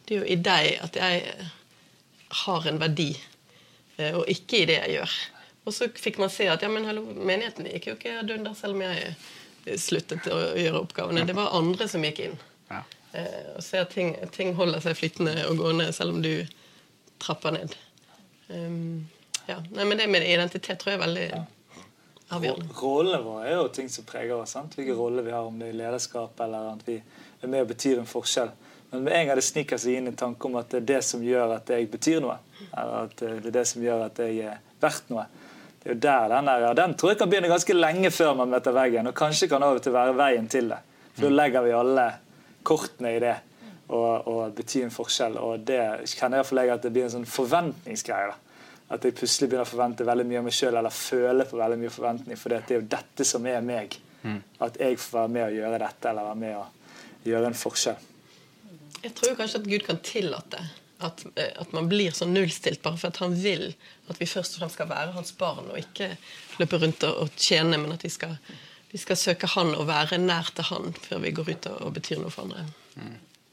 [0.07, 1.51] Det er jo i deg at jeg eh,
[2.47, 3.11] har en verdi,
[3.99, 5.19] eh, og ikke i det jeg gjør.
[5.69, 8.57] Og så fikk man se at ja, men hallo, menigheten gikk jo ikke ad under
[8.59, 9.13] selv om jeg
[9.81, 11.27] sluttet å gjøre oppgavene.
[11.29, 12.37] Det var andre som gikk inn.
[12.71, 12.83] Ja.
[13.13, 16.35] Eh, og se at ting, ting holder seg flytende og gående selv om du
[17.21, 17.75] trapper ned.
[18.49, 19.09] Um,
[19.47, 19.59] ja.
[19.75, 21.27] Nei, men det med identitet tror jeg er veldig
[22.31, 22.75] avgjørende.
[22.81, 24.55] Rollene våre er jo ting som preger oss.
[24.57, 24.75] sant?
[24.79, 27.73] Hvilke roller vi har, om det er i lederskap eller at vi er med og
[27.75, 28.53] betyr en forskjell.
[28.91, 31.03] Men med en gang det sniker seg inn en tanke om at det er det
[31.07, 32.41] som gjør at jeg betyr noe,
[32.71, 35.27] eller at det er det som gjør at jeg er verdt noe,
[35.81, 36.75] det er jo der den er.
[36.77, 39.79] Den tror jeg kan begynne ganske lenge før man møter veggen, og kanskje kan av
[39.79, 40.81] og til være veien til det.
[41.15, 42.05] For da legger vi alle
[42.69, 43.37] kortene i det
[43.89, 45.39] og, og betyr en forskjell.
[45.41, 45.81] Og det
[46.13, 48.35] kjenner jeg for jeg at det blir en sånn forventningsgreie.
[48.35, 48.67] da.
[48.91, 51.81] At jeg plutselig begynner å forvente veldig mye av meg sjøl, eller føle på veldig
[51.81, 52.39] mye forventning.
[52.39, 53.97] For det er jo dette som er meg.
[54.61, 56.65] At jeg får være med å gjøre dette, eller være med å
[57.31, 58.07] gjøre en forskjell.
[59.01, 60.61] Jeg tror kanskje at Gud kan tillate
[61.01, 63.71] At, eh, at man blir så nullstilt bare for at han vil
[64.11, 66.13] at vi først og fremst skal være hans barn, og ikke
[66.61, 68.37] løpe rundt og, og tjene, men at vi skal,
[68.91, 71.99] vi skal søke han og være nær til han før vi går ut og, og
[72.01, 72.67] betyr noe for andre.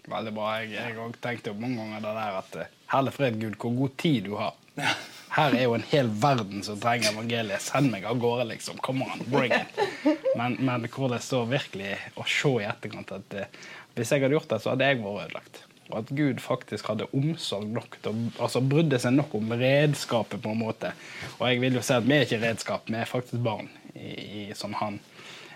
[0.08, 0.54] Veldig bra.
[0.64, 3.96] Jeg, også tenkte jo mange ganger det der at eh, Herlig fred, Gud, hvor god
[4.00, 4.56] tid du har.
[5.38, 7.64] Her er jo en hel verden som trenger evangeliet.
[7.66, 8.80] Send meg av gårde, liksom.
[8.86, 9.82] Come on, bring it.
[10.38, 13.50] Men, men hvor det står virkelig å se i etterkant at eh,
[13.98, 15.62] hvis jeg hadde gjort det, så hadde jeg vært ødelagt.
[15.90, 20.42] Og at Gud faktisk hadde omsorg nok til å altså brydde seg nok om redskapet.
[20.44, 20.92] på en måte.
[21.40, 24.10] Og jeg vil jo si at vi er ikke redskap, vi er faktisk barn i,
[24.42, 25.00] i som han,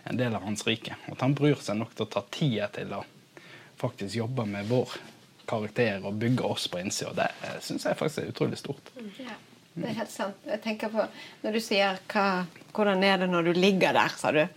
[0.03, 0.95] en del av hans rike.
[1.07, 3.03] Og at han bryr seg nok til å ta tida til å
[3.81, 4.95] faktisk jobbe med vår
[5.49, 7.27] karakter og bygge oss på innsida.
[7.43, 8.93] Det syns jeg faktisk er utrolig stort.
[9.19, 9.35] Ja,
[9.73, 10.39] det er helt sant.
[10.47, 11.07] Jeg tenker på,
[11.43, 14.47] Når du sier hva, 'hvordan er det når du ligger der', sa du.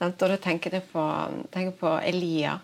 [0.00, 1.02] Og da tenker jeg på,
[1.50, 2.60] tenker på Elia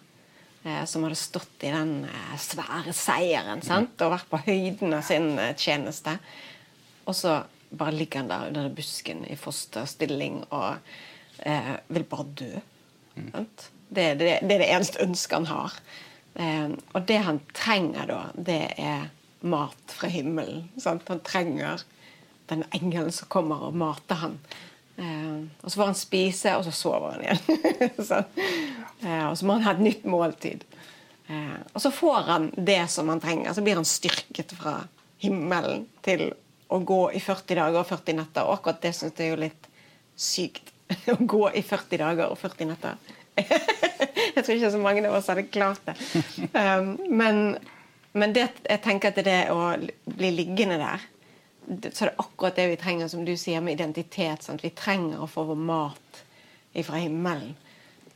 [0.86, 3.96] som hadde stått i den eh, svære seieren sant?
[4.04, 6.16] og vært på høyden av sin eh, tjeneste.
[7.06, 7.40] Og så
[7.72, 10.78] bare ligger han der under busken i fosterstilling og
[11.42, 12.52] eh, vil bare dø.
[13.16, 13.68] Sant?
[13.92, 15.78] Det, det, det er det eneste ønsket han har.
[16.34, 19.08] Eh, og det han trenger da, det er
[19.42, 20.68] mat fra himmelen.
[20.80, 21.08] Sant?
[21.10, 21.82] Han trenger
[22.52, 24.38] den engelen som kommer og mater han.
[24.96, 27.42] Eh, og så får han spise, og så sover han igjen.
[28.08, 30.64] så, eh, og så må han ha et nytt måltid.
[31.26, 33.52] Eh, og så får han det som han trenger.
[33.52, 34.80] Så blir han styrket fra
[35.22, 36.30] himmelen til
[36.72, 38.46] å gå i 40 dager og 40 netter.
[38.46, 39.68] Og akkurat det syns jeg er jo litt
[40.16, 40.72] sykt.
[41.14, 42.98] å gå i 40 dager og 40 netter.
[44.34, 45.96] jeg tror ikke så mange av oss hadde klart det.
[46.52, 47.56] Um, men,
[48.12, 49.72] men det, jeg tenker at det å
[50.04, 51.08] bli liggende der
[51.62, 54.42] så er det akkurat det vi trenger, som du sier, med identitet.
[54.42, 54.64] Sant?
[54.64, 56.22] Vi trenger å få vår mat
[56.82, 57.54] fra himmelen.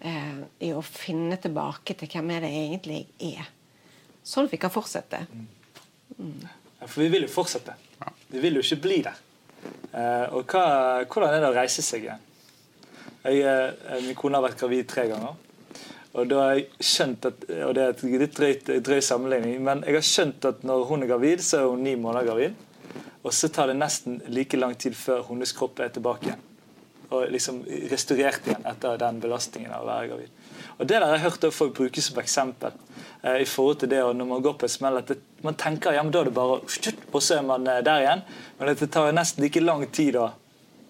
[0.07, 3.01] Eh, I å finne tilbake til hvem er det egentlig
[3.33, 3.49] er.
[4.27, 5.25] Sånn at vi kan fortsette.
[6.17, 6.45] Mm.
[6.81, 7.75] Ja, for vi vil jo fortsette.
[8.31, 9.19] Vi vil jo ikke bli der.
[9.67, 10.67] Eh, og hva,
[11.07, 12.23] hvordan er det å reise seg igjen?
[13.27, 15.43] Jeg, eh, min kone har vært gravid tre ganger.
[16.17, 19.83] Og da har jeg skjønt at, og det er et litt drøyt, drøy sammenligning, men
[19.85, 22.63] jeg har skjønt at når hun er gravid, så er hun ni måneder gravid.
[23.27, 26.45] Og så tar det nesten like lang tid før hennes kropp er tilbake igjen.
[27.15, 30.33] Og liksom restaurert igjen etter den belastningen av å være gravid.
[30.77, 32.73] Og Det der har jeg hørt folk bruke som eksempel.
[33.23, 35.55] Eh, i forhold til det og Når man går på et smell, at det, man
[35.55, 38.23] tenker ja, men da er det bare og så er man eh, der igjen.
[38.59, 40.33] Men det tar nesten like lang tid da,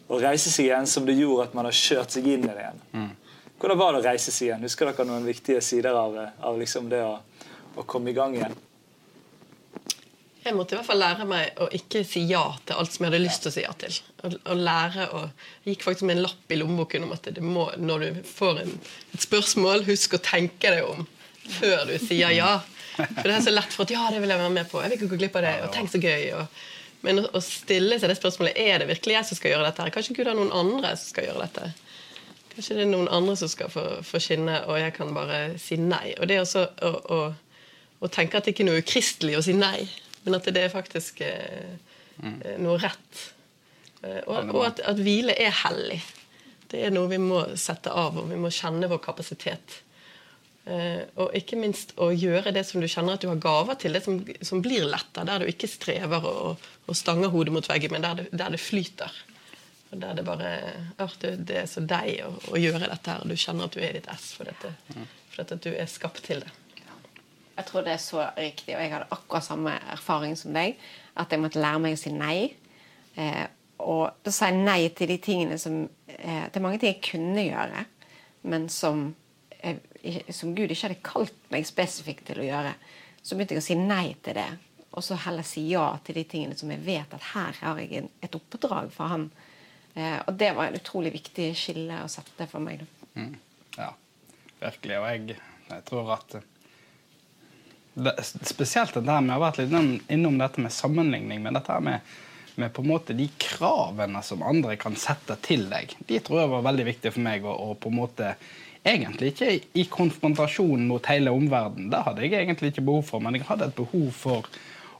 [0.09, 2.63] å reise seg igjen som det gjorde at man har kjørt seg inn i det
[2.63, 2.83] igjen.
[2.93, 3.11] Mm.
[3.61, 4.67] Hvordan var det å reise seg igjen?
[4.69, 7.17] Husker dere noen viktige sider av, av liksom det å,
[7.77, 8.57] å komme i gang igjen?
[10.47, 13.11] Jeg måtte i hvert fall lære meg å ikke si ja til alt som jeg
[13.11, 13.97] hadde lyst til å si ja til.
[14.23, 15.25] Å, lære å,
[15.65, 18.71] Jeg gikk faktisk med en lapp i lommeboken om at må, når du får en,
[19.17, 21.03] et spørsmål, husk å tenke deg om
[21.57, 22.53] før du sier ja.
[22.95, 24.85] For det er så lett for at ja, det vil jeg være med på.
[24.85, 25.57] Jeg vil ikke gå glipp av det.
[25.67, 26.31] og tenk så gøy.
[26.39, 26.63] Og,
[27.03, 29.83] men å, å, stille seg det spørsmålet er det virkelig jeg som skal gjøre dette.
[29.83, 29.95] her?
[29.99, 31.69] Kanskje Gud har noen andre som skal gjøre dette.
[32.55, 35.83] Kanskje det er noen andre som skal få, få skinne, og jeg kan bare si
[35.83, 36.15] nei.
[36.21, 37.23] Og det er også å, å,
[37.99, 39.89] å tenke at det ikke er noe ukristelig å si nei
[40.27, 41.73] men at det er faktisk eh,
[42.19, 42.37] mm.
[42.43, 43.25] Eh, noe rett.
[44.03, 46.01] Eh, og, og at, at, hvile er hellig.
[46.67, 49.81] Det er noe vi må sette av, og vi må kjenne vår kapasitet.
[50.67, 53.95] Eh, og ikke minst å gjøre det som du kjenner at du har gaver til,
[53.95, 57.95] det som, som blir letta, der du ikke strever og, og stanger hodet mot veggen,
[57.95, 59.15] men der det, der det flyter.
[59.95, 60.51] Og der det bare
[61.23, 64.01] Det er så deg å, å, gjøre dette her, du kjenner at du er i
[64.01, 64.75] ditt ess for dette,
[65.31, 66.51] for at du er skapt til det.
[67.57, 70.77] Jeg tror det er så riktig, og jeg hadde akkurat samme erfaring som deg.
[71.17, 72.39] At jeg måtte lære meg å si nei.
[73.17, 73.47] Eh,
[73.87, 77.45] og da sa jeg nei til de tingene som eh, Det mange ting jeg kunne
[77.45, 77.85] gjøre,
[78.49, 79.09] men som,
[79.61, 79.81] eh,
[80.33, 82.75] som Gud ikke hadde kalt meg spesifikt til å gjøre.
[83.23, 84.49] Så begynte jeg å si nei til det,
[84.93, 88.07] og så heller si ja til de tingene som jeg vet at her har jeg
[88.25, 89.31] et oppdrag for han.
[89.97, 92.85] Eh, og det var en utrolig viktig skille å sette for meg.
[93.17, 93.35] Mm.
[93.77, 93.91] Ja,
[94.61, 95.01] virkelig.
[95.01, 95.39] Og jeg,
[95.71, 96.39] jeg tror at
[97.97, 102.15] det, spesielt dette med, Jeg har vært litt innom dette med sammenligning, men dette med,
[102.61, 106.53] med på en måte de kravene som andre kan sette til deg, de tror jeg
[106.53, 107.45] var veldig viktige for meg.
[107.49, 108.37] å på en måte
[108.87, 113.35] Egentlig ikke i konfrontasjon mot hele omverdenen, det hadde jeg egentlig ikke behov for, men
[113.35, 114.47] jeg hadde et behov for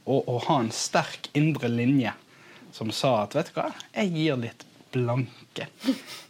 [0.03, 2.11] å, å ha en sterk indre linje
[2.75, 5.67] som sa at vet du hva, jeg gir litt blanke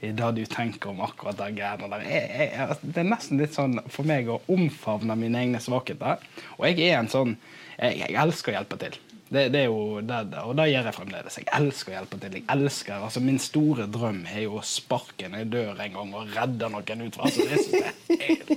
[0.02, 2.06] i det du tenker om akkurat de greiene der.
[2.08, 6.24] Jeg, jeg, det er nesten litt sånn for meg å omfavne mine egne svakheter.
[6.58, 7.38] Og jeg er en sånn
[7.78, 8.96] Jeg, elsker å hjelpe til.
[9.28, 11.36] Det, det, er jo det, og det gjør jeg fremdeles.
[11.38, 12.38] Jeg elsker å hjelpe til.
[12.40, 16.32] Jeg elsker, altså Min store drøm er jo å sparke ned dør en gang og
[16.34, 17.20] redde noen ut.
[17.22, 17.84] Altså, det,
[18.16, 18.56] er helt,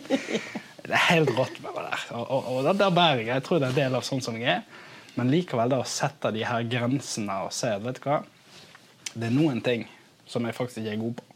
[0.87, 2.07] det er helt rått med det der.
[2.17, 3.33] Og, og, og der bærer jeg.
[3.35, 4.87] Jeg tror det er en del av sånn som jeg er.
[5.19, 8.23] Men likevel da å sette de her grensene og se vet du hva,
[9.15, 9.87] det er noen ting
[10.31, 11.27] som jeg faktisk ikke er god på.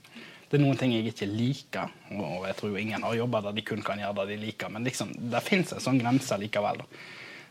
[0.50, 3.64] Det er noen ting jeg ikke liker, og jeg tror ingen har jobber der de
[3.66, 6.82] kun kan gjøre det de liker, men liksom, det fins en sånn grense likevel.
[6.84, 7.04] da.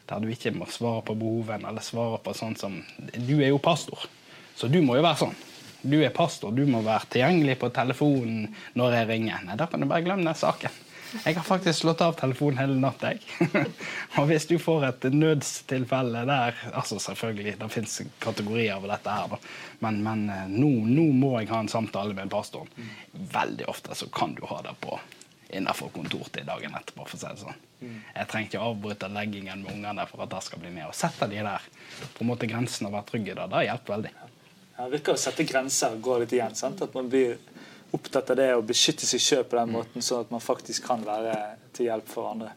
[0.08, 3.60] Der du ikke må svare på behovene eller svare på sånn som Du er jo
[3.60, 4.08] pastor,
[4.56, 5.36] så du må jo være sånn.
[5.84, 8.48] Du er pastor, du må være tilgjengelig på telefonen
[8.80, 9.44] når jeg ringer.
[9.44, 10.72] Nei, da kan du bare glemme den saken.
[11.14, 13.14] Jeg har faktisk slått av telefonen hele natta.
[14.18, 19.36] og hvis du får et nødstilfelle der altså Selvfølgelig, det fins kategorier over dette her.
[19.84, 22.72] Men, men eh, nå, nå må jeg ha en samtale med pastoren.
[23.14, 24.98] Veldig ofte så kan du ha det på
[25.54, 27.06] innenfor kontortid dagen etterpå.
[27.06, 27.62] for å si det sånn.
[27.84, 30.88] Jeg trenger ikke avbryte leggingen med ungene for at det skal bli med.
[30.90, 31.66] Og sette de der
[32.16, 34.14] på en måte grensene og være trygg i det, det hjelper veldig.
[34.74, 36.56] Ja, det virker å sette grenser og gå litt igjen.
[36.58, 36.82] sant?
[36.82, 37.38] At man blir
[37.94, 41.06] opptatt av det å beskytte seg sjøl på den måten, sånn at man faktisk kan
[41.06, 41.38] være
[41.76, 42.54] til hjelp for andre.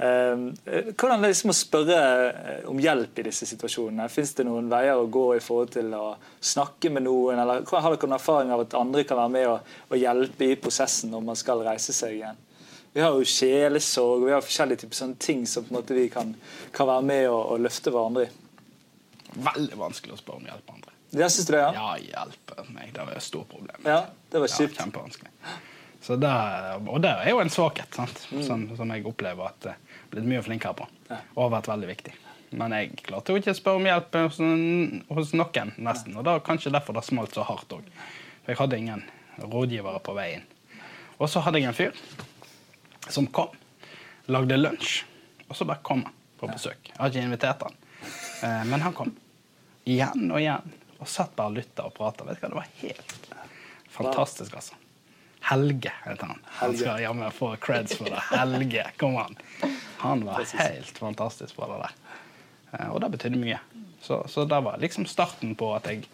[0.00, 1.96] Eh, Hvordan liksom å spørre
[2.28, 4.08] eh, om hjelp i disse situasjonene?
[4.12, 7.42] Fins det noen veier å gå i forhold til å snakke med noen?
[7.42, 11.12] eller Har dere noen erfaring av at andre kan være med og, hjelpe i prosessen
[11.12, 12.40] når man skal reise seg igjen?
[12.94, 16.32] Vi har jo sjelesorg, vi har forskjellige typer sånne ting som vi kan,
[16.74, 18.32] kan være med og, og løfte hverandre i.
[19.36, 20.99] Veldig vanskelig å spørre om hjelp andre.
[21.10, 21.70] Det synes du ja?
[21.74, 22.92] Ja, hjelpe meg.
[22.94, 23.76] Det var et stort problem.
[23.84, 25.30] Ja, det var Ja, kjempevanskelig.
[26.00, 26.30] Så det,
[26.88, 28.22] og det er jo en svakhet sant?
[28.32, 28.42] Mm.
[28.46, 30.86] Som, som jeg opplever at jeg er blitt mye flinkere på.
[31.34, 32.14] Og har vært veldig viktig.
[32.56, 34.38] Men jeg klarte jo ikke å spørre om hjelp hos,
[35.18, 36.16] hos noen, nesten.
[36.16, 37.90] Og det var kanskje derfor det smalt så hardt òg.
[38.40, 39.04] For jeg hadde ingen
[39.42, 40.48] rådgivere på vei inn.
[41.20, 42.00] Og så hadde jeg en fyr
[43.10, 43.52] som kom,
[44.30, 45.02] lagde lunsj,
[45.50, 46.78] og så bare kom han på besøk.
[46.88, 47.76] Jeg har ikke invitert han,
[48.40, 49.10] Eh, men han kom.
[49.84, 50.70] Igjen og igjen.
[51.00, 52.24] Og satt bare og lytta og prata.
[52.28, 53.30] Vet du hva, det var helt
[53.90, 54.74] fantastisk, altså.
[55.50, 56.42] Helge heter han.
[56.60, 58.20] Han skal jammen få creds for det.
[58.30, 59.36] Helge, kom an.
[60.02, 61.94] Han var helt fantastisk på det der.
[62.76, 63.58] Eh, Og det betydde mye.
[64.02, 66.04] Så, så det var liksom starten på at jeg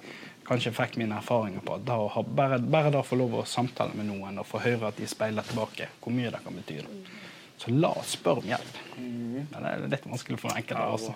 [0.46, 1.96] kanskje fikk mine erfaringer på at da
[2.38, 5.06] bare, bare det å få lov å samtale med noen og få høre at de
[5.10, 6.78] speiler tilbake, hvor mye det kan bety.
[6.86, 7.14] da.
[7.58, 8.78] Så la oss spørre om hjelp.
[8.98, 11.14] Men det er litt vanskelig for enkelte også.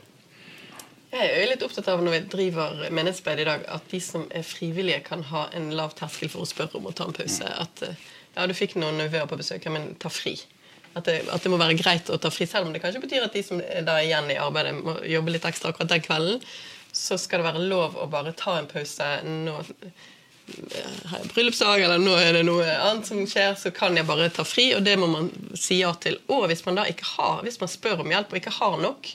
[1.10, 4.28] Jeg er jo litt opptatt av når vi driver menighetsarbeid i dag, at de som
[4.30, 7.48] er frivillige, kan ha en lav terskel for å spørre om å ta en pause.
[7.50, 8.04] At eh,
[8.36, 10.36] ja, du fikk noen nevøer på besøk, men ta fri.
[10.94, 13.26] At det, at det må være greit å ta fri, selv om det kanskje betyr
[13.26, 16.46] at de som er da igjen i arbeidet, må jobbe litt ekstra akkurat den kvelden.
[16.94, 19.10] Så skal det være lov å bare ta en pause.
[19.26, 20.06] Nå eh,
[21.10, 24.30] har jeg bryllupsdag, eller nå er det noe annet som skjer, så kan jeg bare
[24.34, 26.22] ta fri, og det må man si ja til.
[26.30, 29.14] Og hvis man da ikke har, hvis man spør om hjelp og ikke har nok,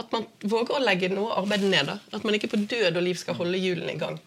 [0.00, 1.86] at man våger å legge noe arbeid ned.
[1.86, 1.98] da.
[2.12, 4.18] At man ikke på død og liv skal holde hjulene i gang.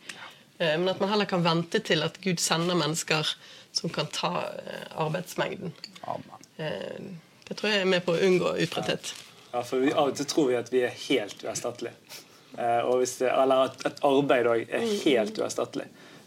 [0.60, 3.36] Eh, Men at man heller kan vente til at Gud sender mennesker
[3.76, 5.74] som kan ta eh, arbeidsmengden.
[6.08, 7.18] Amen.
[7.48, 9.14] Det tror jeg er med på å unngå utbretthet.
[9.52, 11.94] Ja, for vi, Av og til tror vi at vi er helt uerstattelige.
[12.58, 15.86] Eh, og hvis det, eller at et arbeid òg er helt uerstattelig.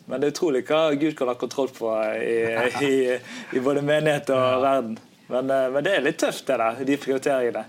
[0.08, 2.36] Men det er utrolig hva Gud kan ha kontroll på i,
[2.88, 2.92] i,
[3.56, 4.98] i både menighet og verden.
[5.28, 7.64] Men, eh, men det er litt tøft, det der, de prioriteringene.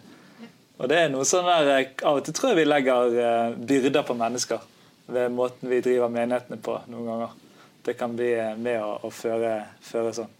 [0.80, 3.56] Og det er noe sånn der, eh, Av og til tror jeg vi legger eh,
[3.72, 4.66] byrder på mennesker
[5.10, 7.38] ved måten vi driver menighetene på noen ganger.
[7.84, 10.36] Det kan bli eh, med å, å føre, føre sånn.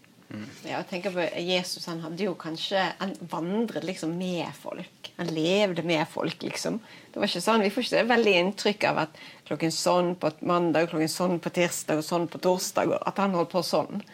[0.62, 5.10] Ja, jeg tenker på Jesus han hadde jo kanskje Han vandret liksom med folk.
[5.16, 6.78] Han levde med folk, liksom.
[7.10, 9.18] Det var ikke sånn, Vi får ikke det veldig inntrykk av at
[9.48, 12.94] klokken sånn på mandag, klokken sånn på tirsdag og sånn på torsdag.
[13.02, 14.04] At han holdt på sånn.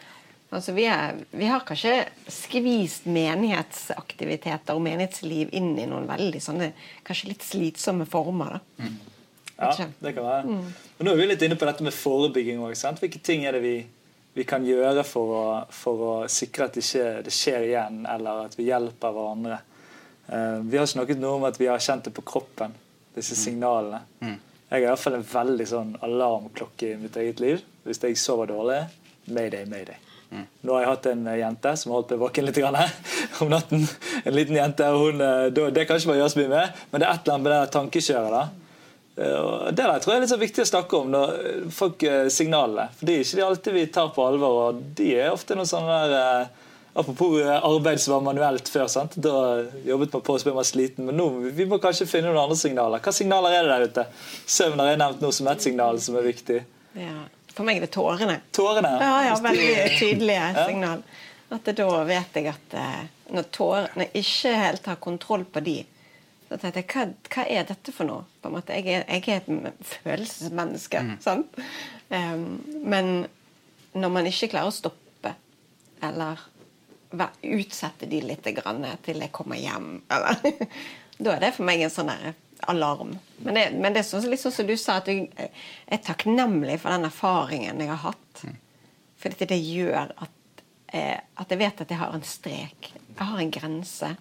[0.47, 6.71] Altså, vi, er, vi har kanskje skvist menighetsaktiviteter og menighetsliv inn i noen veldig sånne
[7.07, 8.55] kanskje litt slitsomme former.
[8.55, 8.87] da.
[9.57, 10.43] Ja, det kan være.
[10.47, 10.65] Mm.
[11.03, 12.77] Nå er vi litt inne på dette med forebygging òg.
[13.01, 13.75] Hvilke ting er det vi,
[14.37, 18.47] vi kan gjøre for å, for å sikre at det ikke det skjer igjen, eller
[18.47, 19.59] at vi hjelper hverandre?
[20.27, 22.75] Uh, vi har snakket noe om at vi har kjent det på kroppen,
[23.17, 24.05] disse signalene.
[24.67, 27.63] Jeg har i hvert fall en veldig sånn alarmklokke i mitt eget liv.
[27.87, 28.81] Hvis jeg sover dårlig,
[29.31, 30.06] mayday, mayday.
[30.29, 32.57] Nå har jeg hatt en eh, jente som har holdt meg våken litt
[33.41, 33.87] om natten.
[34.25, 34.87] En liten jente.
[34.91, 37.21] og Hun, eh, det kan ikke man gjøre så mye med, men det er et
[37.23, 38.63] eller annet med det tankekjøret.
[39.17, 41.35] Eh, Det der tror jeg er litt så viktig å snakke om når
[41.73, 42.03] folk
[42.33, 42.89] signalene.
[42.99, 44.59] For de er ikke alltid vi tar på alvor.
[44.67, 46.47] og De er ofte noe sånne der
[46.97, 48.87] Apropos arbeid som var manuelt før.
[48.89, 49.13] sant?
[49.21, 51.05] Da jobbet man på så ble man sliten.
[51.05, 52.97] Men nå vi må kanskje finne noen andre signaler.
[53.05, 54.05] Hva signaler er det der ute?
[54.49, 56.57] Søvn har jeg nevnt nå som ett signal som er viktig.
[56.97, 57.19] Ja.
[57.57, 58.39] For meg er det tårene.
[58.53, 58.91] Tårene?
[59.01, 61.03] Ja, ja, veldig tydelige signal.
[61.49, 65.77] At da vet jeg at eh, når tårene ikke helt har kontroll på de,
[66.47, 68.27] så tenkte jeg hva, hva er dette for noe?
[68.43, 69.97] På en måte, jeg, er, jeg er et følelsesmenneske.
[70.03, 71.01] følelsesmenneske.
[71.23, 71.57] sant?
[72.13, 73.11] Um, men
[73.97, 75.33] når man ikke klarer å stoppe,
[76.05, 76.45] eller
[77.57, 80.43] utsette de litt grann til jeg kommer hjem, eller
[81.17, 83.17] Da er det for meg en sånn der alarm.
[83.37, 86.79] Men det, men det er sånn, litt sånn som du sa, at jeg er takknemlig
[86.81, 88.43] for den erfaringen jeg har hatt.
[89.17, 92.91] For dette det gjør at, eh, at jeg vet at jeg har en strek.
[92.91, 94.11] Jeg har en grense.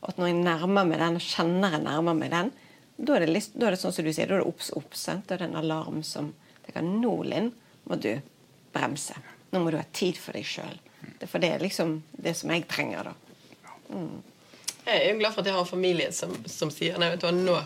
[0.00, 2.52] Og at når jeg nærmer meg den, og kjenner jeg nærmer meg den,
[3.00, 5.06] da er det, da er det sånn som du sier, da er det obs, obs.
[5.08, 6.32] Da er det en alarm som
[6.66, 7.52] tenker Nå, Linn,
[7.88, 8.12] må du
[8.74, 9.16] bremse.
[9.50, 10.76] Nå må du ha tid for deg sjøl.
[11.26, 13.14] For det er liksom det som jeg trenger, da.
[13.90, 14.20] Mm.
[14.84, 17.26] Jeg er glad for at jeg har en familie som, som sier nei, vet du
[17.28, 17.56] hva, nå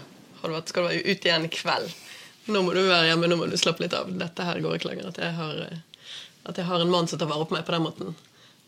[0.45, 1.97] har du vært, skal du være ute igjen i kveld.
[2.53, 4.11] Nå må du være hjemme, nå må du slappe litt av.
[4.21, 5.11] Dette her går ikke lenger.
[5.11, 6.15] At jeg har, eh,
[6.51, 8.15] at jeg har en mann som tar vare på meg på den måten.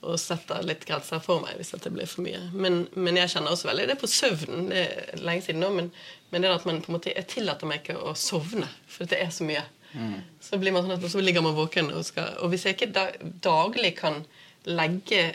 [0.06, 2.40] Og setter litt grenser for meg hvis det blir for mye.
[2.54, 4.70] Men, men, jeg kjenner også veldig det på søvnen.
[4.72, 5.90] Det er lenge siden nå, men,
[6.32, 8.70] men det er at man på en måte, jeg tillater meg ikke å sovne.
[8.88, 9.66] For det er så mye.
[9.92, 10.20] Mm.
[10.40, 11.92] Så blir man sånn at så ligger man våken.
[11.92, 13.10] Og, skal, og hvis jeg ikke da,
[13.44, 14.22] daglig kan
[14.64, 15.34] legge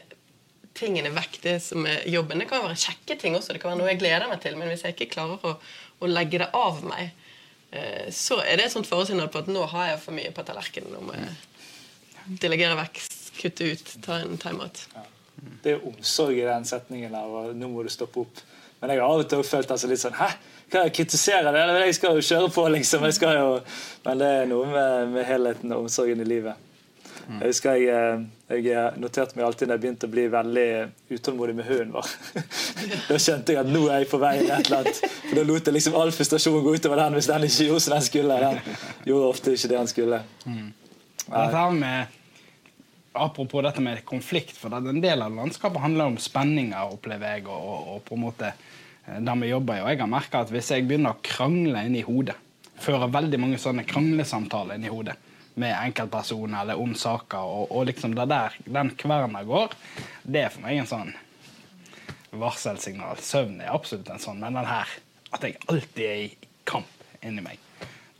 [0.77, 3.81] tingene vekk, det som er jobben Det kan være kjekke ting også, det kan være
[3.81, 5.55] noe jeg gleder meg til, men hvis jeg ikke klarer å,
[6.01, 7.13] å legge det av meg,
[7.71, 10.45] eh, så er det et sånt foresignal på at nå har jeg for mye på
[10.47, 10.93] tallerkenen.
[10.95, 13.01] Nå må jeg delegere vekk,
[13.39, 14.85] kutte ut, ta en timeout.
[14.95, 15.05] Ja.
[15.61, 18.41] Det er omsorg i den setningen der, og nå må du stoppe opp.
[18.81, 20.31] Men jeg har av og til følt altså litt sånn Hæ?
[20.71, 21.63] Kan jeg kritisere det?
[21.85, 23.03] Jeg skal jo kjøre på, liksom.
[23.21, 23.47] Jo...
[24.05, 26.69] Men det er noe med, med helheten og omsorgen i livet.
[27.27, 28.23] Jeg husker jeg, eh,
[28.59, 30.67] jeg noterte meg alltid når jeg begynte å bli veldig
[31.15, 32.09] utålmodig med hunden vår.
[33.09, 35.01] da skjønte jeg at nå er jeg på vei inn et eller annet.
[35.27, 37.95] For Da lot jeg liksom all frustrasjon gå utover den hvis den ikke gjorde som
[37.95, 38.39] den skulle.
[38.43, 38.59] Den
[39.07, 40.21] gjorde ofte ikke det den skulle.
[40.43, 40.67] Mm.
[41.31, 42.19] Dette med,
[43.13, 47.47] apropos dette med konflikt, for en del av landskapet handler om spenninger, opplever jeg.
[47.47, 50.51] og, og, og på en måte eh, der vi jobber, og jeg har merka at
[50.51, 52.35] hvis jeg begynner å krangle inni i hodet,
[52.81, 55.15] fører veldig mange sånne kranglesamtaler inn i hodet,
[55.59, 59.75] med enkeltpersoner eller om saker, og, og liksom det der den kverna går,
[60.23, 61.13] det er for meg en sånn
[62.31, 63.19] varselsignal.
[63.19, 64.93] Søvn er absolutt en sånn, men den her,
[65.35, 67.59] at jeg alltid er i kamp inni meg,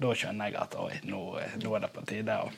[0.02, 1.22] da skjønner jeg at oi, nå,
[1.62, 2.50] nå er det på tide å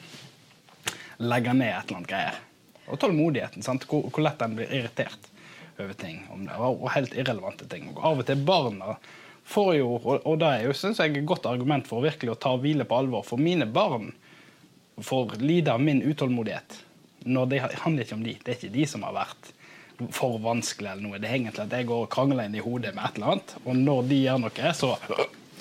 [1.24, 2.40] legge ned et eller annet greier.
[2.88, 3.64] Og tålmodigheten.
[3.64, 3.86] sant?
[3.88, 5.30] Hvor, hvor lett en blir irritert
[5.80, 6.24] over ting.
[6.32, 7.90] Om det, og helt irrelevante ting.
[7.94, 8.98] Og av og til barna
[9.48, 12.40] får jo, og, og det er jo synes jeg, et godt argument for virkelig å
[12.40, 13.26] ta hvile på alvor.
[13.28, 14.12] For mine barn
[15.02, 16.80] får lide av min utålmodighet.
[17.24, 18.38] Når det handler ikke om de.
[18.44, 19.54] Det er ikke de som har vært
[20.12, 21.22] for vanskelig eller noe.
[21.22, 23.56] Det er egentlig at jeg går og krangler inn i hodet med et eller annet,
[23.64, 24.92] og når de gjør noe, så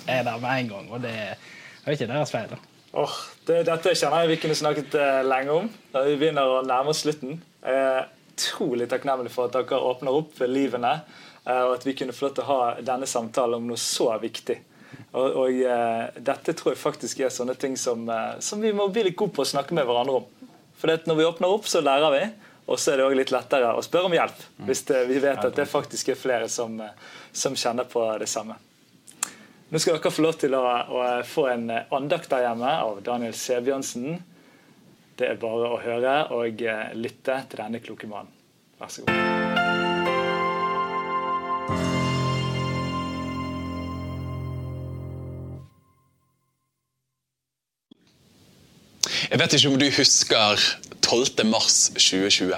[0.09, 0.89] er det med en gang.
[0.91, 2.57] Og det er ikke deres feil.
[2.93, 3.13] Oh,
[3.49, 5.71] det, dette kjenner jeg vi kunne snakket uh, lenge om.
[5.95, 7.39] Da vi begynner å nærme oss slutten.
[7.65, 10.99] Jeg er utrolig takknemlig for at dere åpner opp livene,
[11.47, 14.11] uh, og at vi kunne få lov til å ha denne samtalen om noe så
[14.21, 14.59] viktig.
[15.13, 18.89] Og, og uh, Dette tror jeg faktisk er sånne ting som, uh, som, vi må
[18.93, 20.51] bli litt gode på å snakke med hverandre om.
[20.81, 22.25] For når vi åpner opp, så lærer vi.
[22.73, 24.67] Og så er det også litt lettere å spørre om hjelp mm.
[24.69, 26.93] hvis det, vi vet at det faktisk er flere som, uh,
[27.33, 28.57] som, kjenner på det samme.
[29.73, 33.35] Nå skal dere få lov til å, å få en andakt der hjemme av Daniel
[33.37, 34.21] Sebjørnsen.
[35.17, 36.63] Det er bare å høre og
[36.99, 38.33] lytte til denne kloke mannen.
[38.81, 39.62] Vær så god.
[49.33, 50.61] Jeg vet ikke om du husker
[51.01, 51.47] 12.
[51.49, 52.53] mars 2020.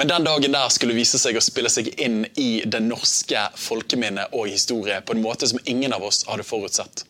[0.00, 4.32] Men den dagen der skulle vise seg å spille seg inn i det norske folkeminnet
[4.32, 7.04] og historie på en måte som ingen av oss hadde forutsett.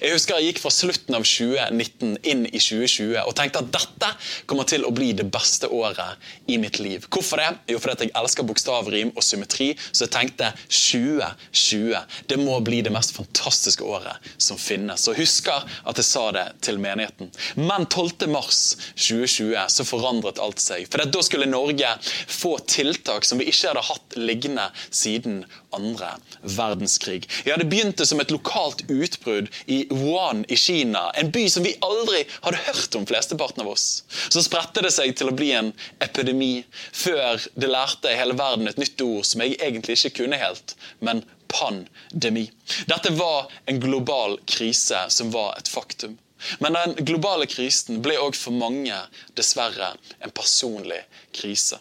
[0.00, 4.10] Jeg husker jeg gikk fra slutten av 2019 inn i 2020 og tenkte at dette
[4.48, 7.06] kommer til å bli det beste året i mitt liv.
[7.12, 7.50] Hvorfor det?
[7.72, 12.92] Jo, fordi jeg elsker bokstavrim og symmetri, så jeg tenkte 2020 det må bli det
[12.94, 15.06] mest fantastiske året som finnes.
[15.10, 17.30] Og husker at jeg sa det til menigheten.
[17.58, 18.28] Men 12.
[18.32, 18.62] mars
[18.94, 20.86] 2020 så forandret alt seg.
[20.90, 21.92] For da skulle Norge
[22.30, 25.44] få tiltak som vi ikke hadde hatt liggende siden
[25.76, 27.26] andre verdenskrig.
[27.44, 31.74] Ja, Det begynte som et lokalt utbrudd i Wuhan i Kina, en by som vi
[31.84, 34.04] aldri hadde hørt om, flesteparten av oss.
[34.28, 35.72] Så spredte det seg til å bli en
[36.04, 40.76] epidemi, før det lærte hele verden et nytt ord som jeg egentlig ikke kunne helt,
[41.00, 42.48] men pandemi.
[42.86, 46.18] Dette var en global krise som var et faktum.
[46.58, 48.96] Men den globale krisen ble òg for mange
[49.38, 51.00] dessverre en personlig
[51.34, 51.78] krise.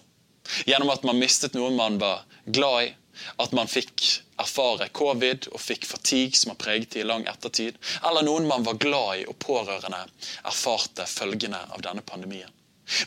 [0.65, 2.93] Gjennom at man mistet noen man var glad i,
[3.41, 4.03] at man fikk
[4.41, 7.78] erfare covid og fikk fatigue som har preget i lang ettertid.
[8.03, 10.03] Eller noen man var glad i og pårørende
[10.43, 12.51] erfarte følgene av denne pandemien.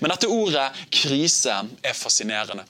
[0.01, 2.65] Men dette ordet krise er fascinerende.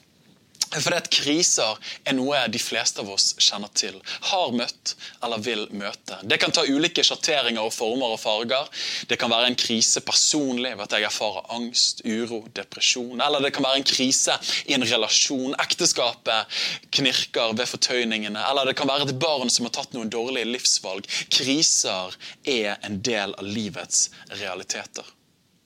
[0.69, 3.95] Fordi at Kriser er noe de fleste av oss kjenner til,
[4.29, 4.93] har møtt
[5.25, 6.19] eller vil møte.
[6.29, 8.69] Det kan ta ulike sjatteringer og former og farger.
[9.09, 13.17] Det kan være en krise personlig ved at jeg erfarer angst, uro, depresjon.
[13.17, 14.37] Eller det kan være en krise
[14.69, 15.57] i en relasjon.
[15.65, 16.61] Ekteskapet
[16.99, 18.45] knirker ved fortøyningene.
[18.51, 21.09] Eller det kan være et barn som har tatt noen dårlige livsvalg.
[21.33, 22.13] Kriser
[22.45, 25.15] er en del av livets realiteter.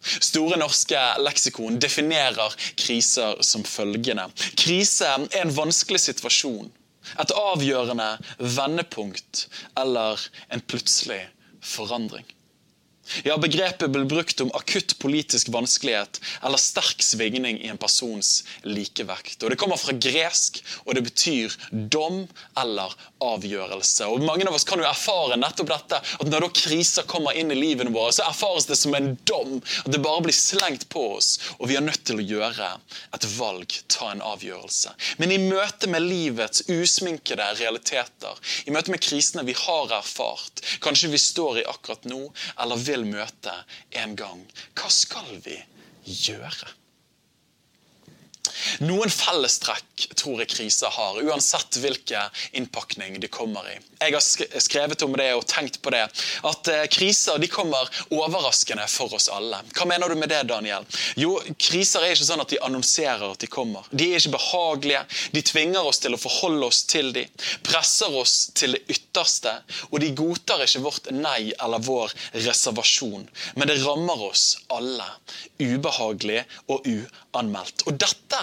[0.03, 4.27] Store norske leksikon definerer kriser som følgende.
[4.59, 6.71] Krise er en vanskelig situasjon.
[7.19, 9.47] Et avgjørende vendepunkt
[9.79, 10.21] eller
[10.53, 11.21] en plutselig
[11.63, 12.25] forandring.
[13.23, 19.43] Ja, Begrepet ble brukt om akutt politisk vanskelighet eller sterk svingning i en persons likevekt.
[19.43, 22.23] Og Det kommer fra gresk, og det betyr dom
[22.59, 24.07] eller avgjørelse.
[24.07, 27.51] Og Mange av oss kan jo erfare nettopp dette, at når da kriser kommer inn
[27.51, 29.59] i livene våre, så erfares det som en dom.
[29.83, 32.71] At det bare blir slengt på oss, og vi er nødt til å gjøre
[33.15, 34.95] et valg, ta en avgjørelse.
[35.19, 41.11] Men i møte med livets usminkede realiteter, i møte med krisene vi har erfart, kanskje
[41.13, 42.25] vi står i akkurat nå,
[42.63, 43.53] eller vil vil møte
[43.99, 44.45] en gang.
[44.77, 45.59] Hva skal vi
[46.03, 46.71] gjøre?
[48.83, 53.77] Noen fellestrekk tror jeg kriser har, uansett hvilken innpakning de kommer i.
[54.03, 56.03] Jeg har skrevet om det og tenkt på det,
[56.49, 59.61] at eh, kriser de kommer overraskende for oss alle.
[59.75, 60.85] Hva mener du med det, Daniel?
[61.19, 63.87] Jo, Kriser er ikke sånn at de annonserer at de kommer.
[63.91, 65.03] De er ikke behagelige.
[65.35, 67.31] De tvinger oss til å forholde oss til dem,
[67.65, 69.55] presser oss til det ytterste,
[69.91, 73.27] og de godtar ikke vårt nei eller vår reservasjon.
[73.55, 75.07] Men det rammer oss alle,
[75.61, 76.87] ubehagelig og
[77.33, 77.87] uanmeldt.
[77.89, 78.39] Og dette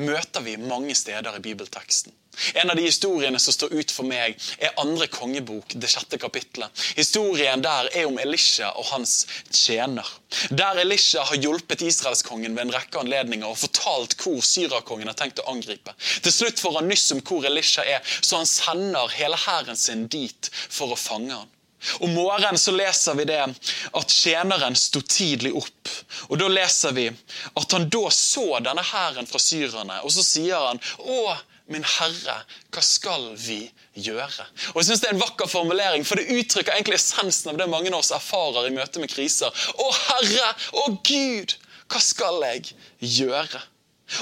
[0.00, 2.14] møter vi mange steder i bibelteksten.
[2.54, 6.70] En av de historiene som står ut for meg, er andre kongebok, det sjette kapittelet.
[6.96, 10.06] Historien der er om Elisha og hans tjener.
[10.48, 15.42] Der Elisha har hjulpet israelskongen ved en rekke anledninger og fortalt hvor syrakongen har tenkt
[15.42, 15.94] å angripe.
[16.22, 20.06] Til slutt får han nyss om hvor Elisha er, så han sender hele hæren sin
[20.08, 21.56] dit for å fange han.
[22.00, 25.92] Om morgenen så leser vi det at tjeneren sto tidlig opp.
[26.28, 30.68] Og Da leser vi at han da så denne hæren fra syrerne, og så sier
[30.70, 31.36] han Å,
[31.70, 32.36] min herre,
[32.74, 33.62] hva skal vi
[33.94, 34.46] gjøre?
[34.72, 37.70] Og jeg synes Det er en vakker formulering, for det uttrykker egentlig essensen av det
[37.70, 39.50] mange av oss erfarer i møte med kriser.
[39.78, 41.56] Å Herre, å Gud,
[41.90, 43.62] hva skal jeg gjøre?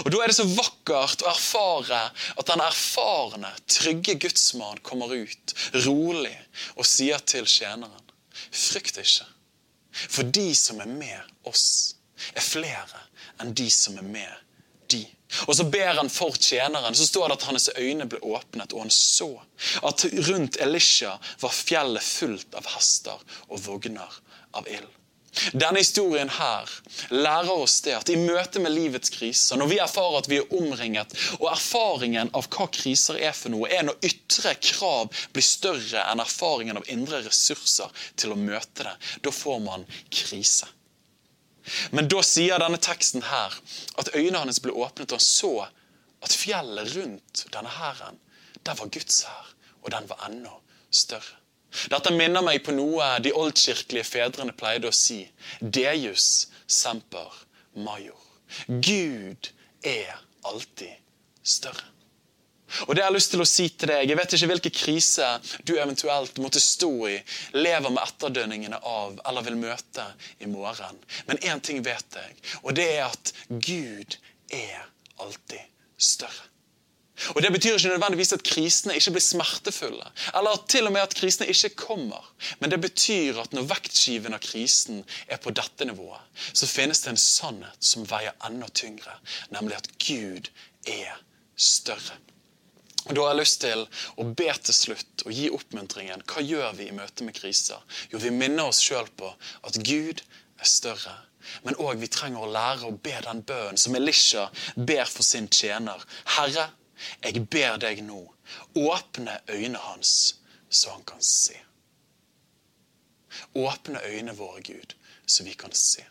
[0.05, 5.55] Og Da er det så vakkert å erfare at den erfarne, trygge gudsmann kommer ut
[5.87, 6.37] rolig
[6.77, 8.05] og sier til tjeneren
[8.49, 9.27] Frykt ikke,
[9.91, 11.97] for de som er med oss,
[12.33, 13.01] er flere
[13.43, 14.45] enn de som er med
[14.93, 15.03] de.
[15.47, 16.97] Og så ber han for tjeneren.
[16.97, 19.31] Så står det at hans øyne ble åpnet, og han så
[19.85, 24.21] at rundt Elisha var fjellet fullt av hester og vogner
[24.57, 24.89] av ild.
[25.53, 26.71] Denne historien her
[27.13, 30.55] lærer oss det at i møte med livets kriser, når vi erfarer at vi er
[30.57, 36.07] omringet, og erfaringen av hva kriser er for noe, er når ytre krav blir større
[36.09, 40.69] enn erfaringen av indre ressurser til å møte det, da får man krise.
[41.93, 43.55] Men da sier denne teksten her
[44.01, 45.53] at øynene hans ble åpnet, og han så
[46.25, 48.17] at fjellet rundt denne hæren,
[48.65, 49.53] der var Guds hær,
[49.85, 50.57] og den var enda
[50.91, 51.37] større.
[51.93, 55.21] Dette minner meg på noe de oldkirkelige fedrene pleide å si.
[55.61, 57.45] Deus semper
[57.77, 58.17] major.
[58.67, 59.53] Gud
[59.85, 60.17] er
[60.49, 60.97] alltid
[61.43, 61.87] større.
[62.87, 65.29] Og det Jeg har lyst til å si til deg, jeg vet ikke hvilke krise
[65.65, 67.17] du eventuelt måtte stå i,
[67.57, 70.05] lever med etterdønningene av eller vil møte
[70.45, 71.01] i morgen.
[71.31, 74.19] Men én ting vet jeg, og det er at Gud
[74.53, 74.85] er
[75.17, 75.65] alltid
[75.97, 76.48] større.
[77.35, 81.17] Og Det betyr ikke nødvendigvis at krisene ikke blir smertefulle, eller til og med at
[81.19, 82.33] krisene ikke kommer.
[82.61, 87.15] Men det betyr at når vektskiven av krisen er på dette nivået, så finnes det
[87.15, 89.19] en sannhet som veier enda tyngre,
[89.51, 90.51] nemlig at Gud
[90.87, 91.21] er
[91.57, 92.19] større.
[93.09, 93.85] Og Da har jeg lyst til
[94.21, 96.23] å be til slutt og gi oppmuntringen.
[96.29, 97.81] Hva gjør vi i møte med kriser?
[98.13, 99.31] Jo, vi minner oss sjøl på
[99.65, 100.21] at Gud
[100.61, 101.15] er større.
[101.65, 105.49] Men òg vi trenger å lære å be den bønnen som Elisha ber for sin
[105.49, 106.03] tjener.
[106.37, 106.69] Herre,
[107.25, 108.21] jeg ber deg nå,
[108.77, 111.57] åpne øynene hans, så han kan se.
[113.55, 114.95] Åpne øynene våre, Gud,
[115.27, 116.05] så vi kan se.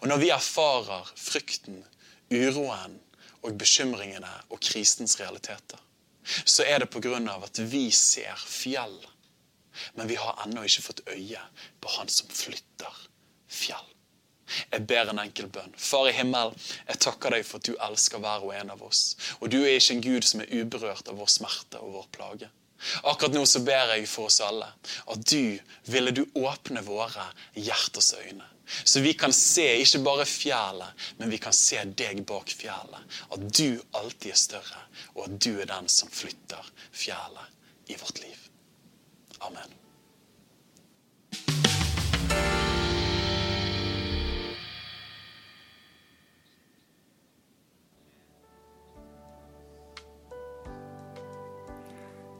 [0.00, 1.84] Og når vi erfarer frykten,
[2.30, 2.98] uroen
[3.42, 5.78] og bekymringene og krisens realiteter,
[6.44, 7.16] så er det pga.
[7.44, 8.98] at vi ser fjell,
[9.94, 11.40] men vi har ennå ikke fått øye
[11.80, 13.08] på Han som flytter
[13.48, 13.94] fjell.
[14.72, 15.74] Jeg ber en enkel bønn.
[15.76, 16.54] Far i himmel,
[16.88, 19.02] jeg takker deg for at du elsker hver og en av oss.
[19.40, 22.50] Og du er ikke en Gud som er uberørt av vår smerte og vår plage.
[23.10, 24.68] Akkurat nå så ber jeg for oss alle
[25.10, 25.58] at du
[25.90, 27.26] ville du åpne våre
[27.58, 28.46] hjerters øyne.
[28.84, 33.18] Så vi kan se ikke bare fjellet, men vi kan se deg bak fjellet.
[33.32, 34.84] At du alltid er større,
[35.16, 38.48] og at du er den som flytter fjellet i vårt liv.
[39.48, 39.77] Amen.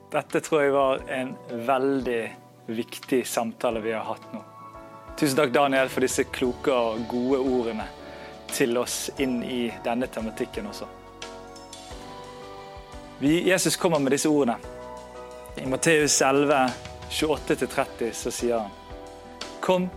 [0.09, 1.35] Dette tror jeg var en
[1.69, 2.23] veldig
[2.67, 4.41] viktig samtale vi har hatt nå.
[5.21, 7.85] Tusen takk, Daniel, for disse kloke og gode ordene
[8.49, 10.89] til oss inn i denne tematikken også.
[13.19, 14.57] Vi, Jesus kommer med disse ordene.
[15.61, 16.71] I Matteus 11,
[17.11, 18.75] 28-30 så sier han
[19.61, 19.89] Kom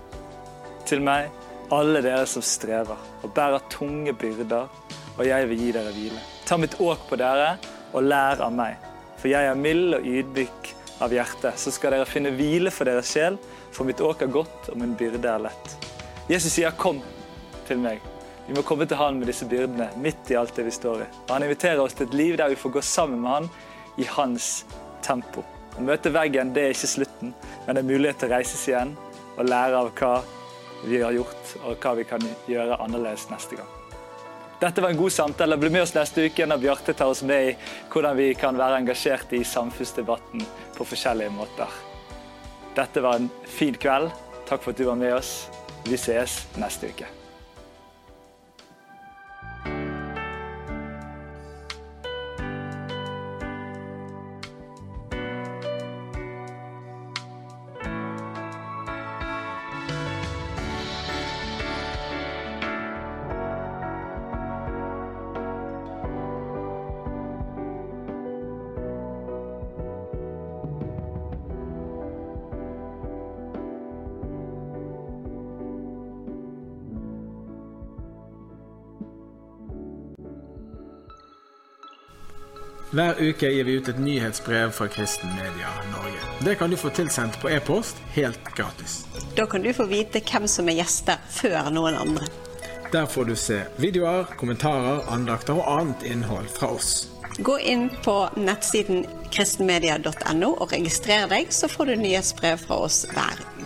[0.89, 1.29] til meg,
[1.71, 4.67] alle dere som strever og bærer tunge byrder,
[5.15, 6.23] og jeg vil gi dere hvile.
[6.49, 7.53] Ta mitt åk på dere
[7.93, 8.90] og lær av meg,
[9.21, 11.53] for jeg er mild og ydmyk av hjerte.
[11.57, 13.37] Så skal dere finne hvile for deres sjel,
[13.71, 15.75] for mitt åk er godt og min byrde er lett.
[16.29, 17.01] Jesus sier 'kom
[17.67, 18.01] til meg'.
[18.47, 21.07] Vi må komme til Han med disse byrdene midt i alt det vi står i.
[21.29, 23.49] Og Han inviterer oss til et liv der vi får gå sammen med Han
[23.97, 24.65] i hans
[25.01, 25.43] tempo.
[25.77, 27.33] Å møte veggen det er ikke slutten,
[27.65, 28.97] men det er mulighet til å reises igjen
[29.37, 30.23] og lære av hva
[30.83, 33.80] vi har gjort, og hva vi kan gjøre annerledes neste gang.
[34.61, 35.57] Dette var en god samtale.
[35.57, 37.53] Bli med oss neste uke når Bjarte tar oss med i
[37.89, 40.43] hvordan vi kan være engasjert i samfunnsdebatten
[40.75, 41.79] på forskjellige måter.
[42.77, 44.13] Dette var en fin kveld.
[44.45, 45.49] Takk for at du var med oss.
[45.89, 47.09] Vi ses neste uke.
[83.01, 86.19] Hver uke gir vi ut et nyhetsbrev fra Kristen Media Norge.
[86.45, 89.05] Det kan du få tilsendt på e-post helt gratis.
[89.35, 92.27] Da kan du få vite hvem som er gjester før noen andre.
[92.93, 97.07] Der får du se videoer, kommentarer, andakter og annet innhold fra oss.
[97.39, 103.41] Gå inn på nettsiden kristenmedia.no og registrer deg, så får du nyhetsbrev fra oss hver
[103.57, 103.60] uke.